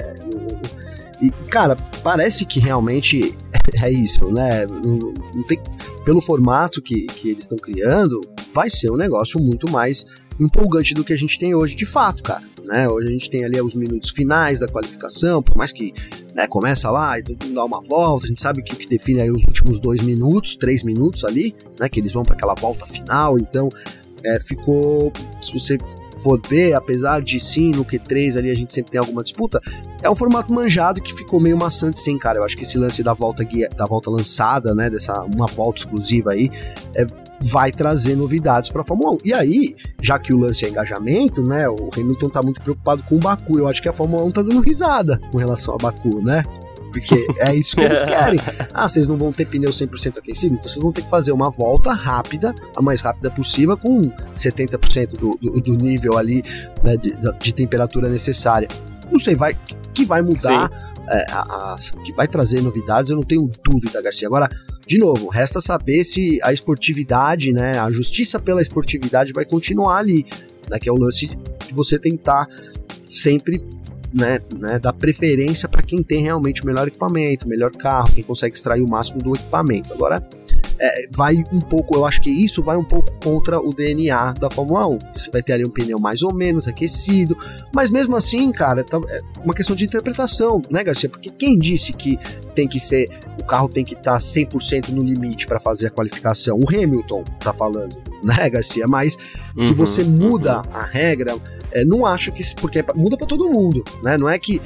[1.20, 3.36] E, cara, parece que realmente
[3.82, 4.66] é isso, né?
[4.66, 5.60] Não, não tem,
[6.04, 8.20] pelo formato que, que eles estão criando,
[8.52, 10.06] vai ser um negócio muito mais
[10.38, 12.42] empolgante do que a gente tem hoje de fato, cara.
[12.66, 12.88] Né?
[12.88, 15.92] Hoje a gente tem ali os minutos finais da qualificação, por mais que
[16.34, 19.30] né, começa lá e dá uma volta, a gente sabe que o que define aí
[19.30, 23.38] os últimos dois minutos, três minutos ali, né, que eles vão para aquela volta final,
[23.38, 23.68] então
[24.24, 25.76] é, ficou, se você
[26.18, 29.60] for ver, apesar de sim, no Q3 ali a gente sempre tem alguma disputa,
[30.02, 32.38] é um formato manjado que ficou meio maçante sim, cara.
[32.38, 35.80] Eu acho que esse lance da volta guia, da volta lançada, né, dessa uma volta
[35.80, 36.50] exclusiva aí,
[36.94, 37.04] é,
[37.44, 39.18] vai trazer novidades para a Fórmula 1.
[39.24, 43.16] E aí, já que o lance é engajamento, né, o Hamilton tá muito preocupado com
[43.16, 43.58] o Baku.
[43.58, 46.44] Eu acho que a Fórmula 1 tá dando risada com relação ao Baku, né?
[46.94, 48.38] porque é isso que eles querem.
[48.72, 51.50] Ah, vocês não vão ter pneu 100% aquecido, então vocês vão ter que fazer uma
[51.50, 54.02] volta rápida, a mais rápida possível, com
[54.36, 56.44] 70% do, do, do, nível ali
[56.84, 58.68] né, de, de, temperatura necessária.
[59.10, 59.56] Não sei, vai
[59.92, 60.70] que vai mudar,
[61.08, 64.28] é, a, a, que vai trazer novidades, eu não tenho dúvida, Garcia.
[64.28, 64.48] Agora,
[64.86, 70.26] de novo, resta saber se a esportividade, né, a justiça pela esportividade vai continuar ali,
[70.68, 72.46] né, que é o lance de você tentar
[73.08, 73.62] sempre
[74.14, 78.22] né, né, dar preferência para quem tem realmente o melhor equipamento, o melhor carro, quem
[78.22, 79.92] consegue extrair o máximo do equipamento.
[79.92, 80.24] Agora,
[80.78, 84.48] é, vai um pouco, eu acho que isso vai um pouco contra o DNA da
[84.48, 84.98] Fórmula 1.
[85.12, 87.36] Você vai ter ali um pneu mais ou menos aquecido,
[87.74, 91.08] mas mesmo assim, cara, tá, é uma questão de interpretação, né, Garcia?
[91.08, 92.16] Porque quem disse que
[92.54, 93.08] tem que ser,
[93.40, 96.56] o carro tem que estar tá 100% no limite para fazer a qualificação?
[96.58, 98.86] O Hamilton tá falando, né, Garcia?
[98.86, 99.18] Mas
[99.56, 100.64] se uhum, você muda uhum.
[100.72, 101.36] a regra,
[101.74, 102.42] é, não acho que.
[102.54, 104.16] Porque muda para todo mundo, né?
[104.16, 104.62] Não é que.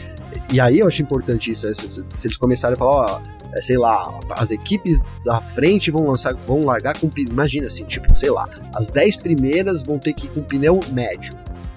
[0.53, 1.73] E aí eu acho importante isso.
[1.75, 3.23] Se, se eles começarem a falar, ó,
[3.55, 7.11] é, sei lá, as equipes da frente vão lançar, vão largar com.
[7.17, 11.35] Imagina assim, tipo, sei lá, as 10 primeiras vão ter que ir com pneu médio.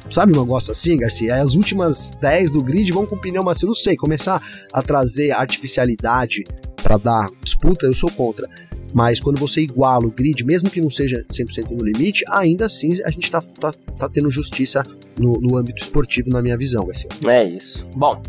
[0.09, 1.41] Sabe um negócio assim, Garcia?
[1.41, 3.67] As últimas 10 do grid vão com pneu macio.
[3.67, 4.41] Não sei, começar
[4.73, 6.43] a trazer artificialidade
[6.83, 8.49] para dar disputa, eu sou contra.
[8.93, 13.01] Mas quando você iguala o grid, mesmo que não seja 100% no limite, ainda assim
[13.03, 14.83] a gente tá, tá, tá tendo justiça
[15.19, 17.09] no, no âmbito esportivo, na minha visão, Garcia.
[17.25, 17.87] É isso.
[17.95, 18.21] Bom.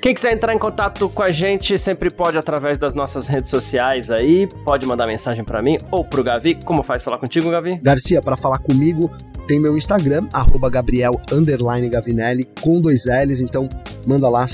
[0.00, 4.12] Quem quiser entrar em contato com a gente sempre pode através das nossas redes sociais
[4.12, 6.56] aí, pode mandar mensagem para mim ou pro Gavi.
[6.64, 7.78] Como faz falar contigo, Gavi?
[7.82, 9.10] Garcia, para falar comigo,
[9.48, 11.20] tem meu Instagram, arroba Gabriel
[11.90, 13.68] Gavinelli, com dois L's, então
[14.06, 14.46] manda lá,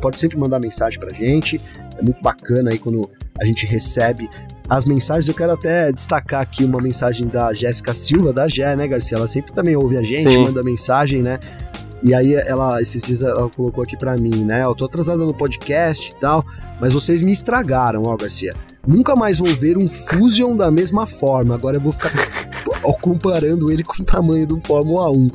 [0.00, 1.60] pode sempre mandar mensagem pra gente.
[1.98, 4.30] É muito bacana aí quando a gente recebe
[4.68, 5.28] as mensagens.
[5.28, 9.16] Eu quero até destacar aqui uma mensagem da Jéssica Silva, da Gé, né, Garcia?
[9.16, 10.44] Ela sempre também ouve a gente, Sim.
[10.44, 11.38] manda mensagem, né?
[12.02, 14.64] E aí ela, esses dias ela colocou aqui para mim, né?
[14.64, 16.44] Eu tô atrasada no podcast e tal,
[16.80, 18.54] mas vocês me estragaram, ó, Garcia.
[18.86, 21.54] Nunca mais vou ver um Fusion da mesma forma.
[21.54, 22.12] Agora eu vou ficar
[23.00, 25.28] comparando ele com o tamanho do Fórmula 1.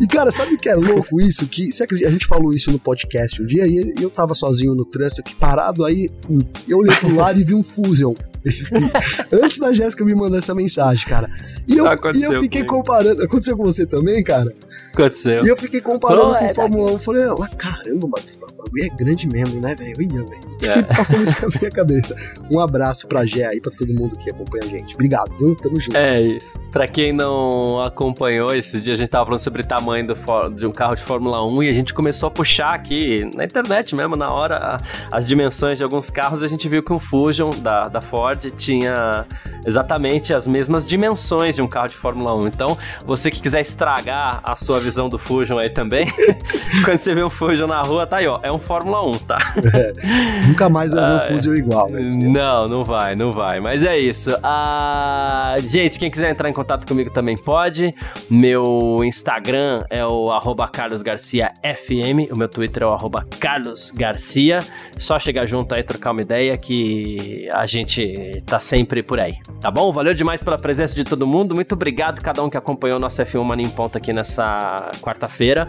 [0.00, 1.46] E, cara, sabe o que é louco isso?
[1.46, 1.70] Que
[2.06, 5.34] a gente falou isso no podcast um dia e eu tava sozinho no trânsito aqui
[5.34, 8.14] parado, aí hum, eu olhei pro lado e vi um Fusion.
[8.44, 8.70] Esses,
[9.32, 11.30] antes da Jéssica me mandar essa mensagem, cara.
[11.66, 12.76] E eu, e eu fiquei comigo.
[12.76, 13.22] comparando.
[13.22, 14.52] Aconteceu com você também, cara?
[14.92, 15.44] Aconteceu.
[15.44, 16.98] E eu fiquei comparando com o é, Fórmula 1.
[16.98, 19.94] Falei, ah, caramba, mano, o bagulho é grande mesmo, né, velho?
[19.98, 20.51] Olha, velho.
[20.62, 20.82] Fiquei é.
[20.82, 22.16] passando isso na minha cabeça.
[22.50, 24.94] Um abraço pra Gé aí, pra todo mundo que acompanha a gente.
[24.94, 25.56] Obrigado, viu?
[25.56, 25.96] Tamo junto.
[25.96, 26.58] É isso.
[26.70, 30.14] Pra quem não acompanhou, esse dia a gente tava falando sobre o tamanho do,
[30.54, 33.94] de um carro de Fórmula 1 e a gente começou a puxar aqui na internet
[33.94, 34.78] mesmo, na hora,
[35.10, 36.42] as dimensões de alguns carros.
[36.42, 39.26] A gente viu que o Fusion da, da Ford tinha
[39.66, 42.46] exatamente as mesmas dimensões de um carro de Fórmula 1.
[42.46, 46.06] Então, você que quiser estragar a sua visão do Fusion aí também,
[46.84, 48.38] quando você vê um Fusion na rua, tá aí, ó.
[48.42, 49.38] É um Fórmula 1, tá?
[49.74, 51.90] É, nunca mais vai ver um ah, Fusion igual.
[51.90, 52.00] Né?
[52.28, 53.60] Não, não vai, não vai.
[53.60, 54.36] Mas é isso.
[54.42, 57.94] Ah, gente, quem quiser entrar em contato comigo também pode.
[58.30, 60.28] Meu Instagram é o
[60.72, 62.32] carlosgarciafm.
[62.32, 62.98] O meu Twitter é o
[63.40, 64.60] carlosgarcia.
[64.98, 69.34] Só chegar junto aí, trocar uma ideia que a gente tá sempre por aí.
[69.60, 69.90] Tá bom?
[69.92, 71.54] Valeu demais pela presença de todo mundo.
[71.54, 74.90] Muito obrigado a cada um que acompanhou o nosso F1 Mania em Ponta aqui nessa
[75.00, 75.68] quarta-feira.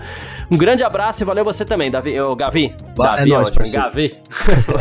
[0.51, 2.19] Um grande abraço e valeu você também, Davi.
[2.19, 2.73] Ô, Gavi.
[2.95, 3.71] Ba Gavi, é nóis.
[3.71, 4.13] Gavi.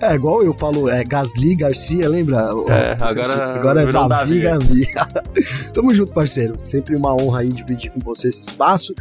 [0.00, 2.48] É, é, igual eu falo, é Gasly Garcia, lembra?
[2.68, 4.86] É, agora, agora é Davi, Gavi.
[5.72, 6.56] Tamo junto, parceiro.
[6.62, 8.94] Sempre uma honra aí dividir com você esse espaço.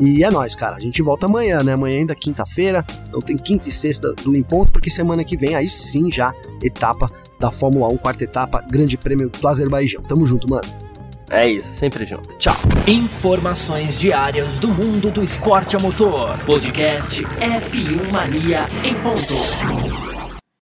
[0.00, 0.76] E é nóis, cara.
[0.76, 1.74] A gente volta amanhã, né?
[1.74, 2.84] Amanhã ainda é quinta-feira.
[3.08, 6.34] Então tem quinta e sexta do Em Ponto, porque semana que vem aí sim já
[6.62, 10.02] etapa da Fórmula 1, quarta etapa, Grande Prêmio do Azerbaijão.
[10.02, 10.66] Tamo junto, mano.
[11.32, 12.36] É isso, sempre junto.
[12.36, 12.54] Tchau.
[12.86, 16.38] Informações diárias do mundo do esporte a motor.
[16.44, 20.21] Podcast F1 Mania em ponto.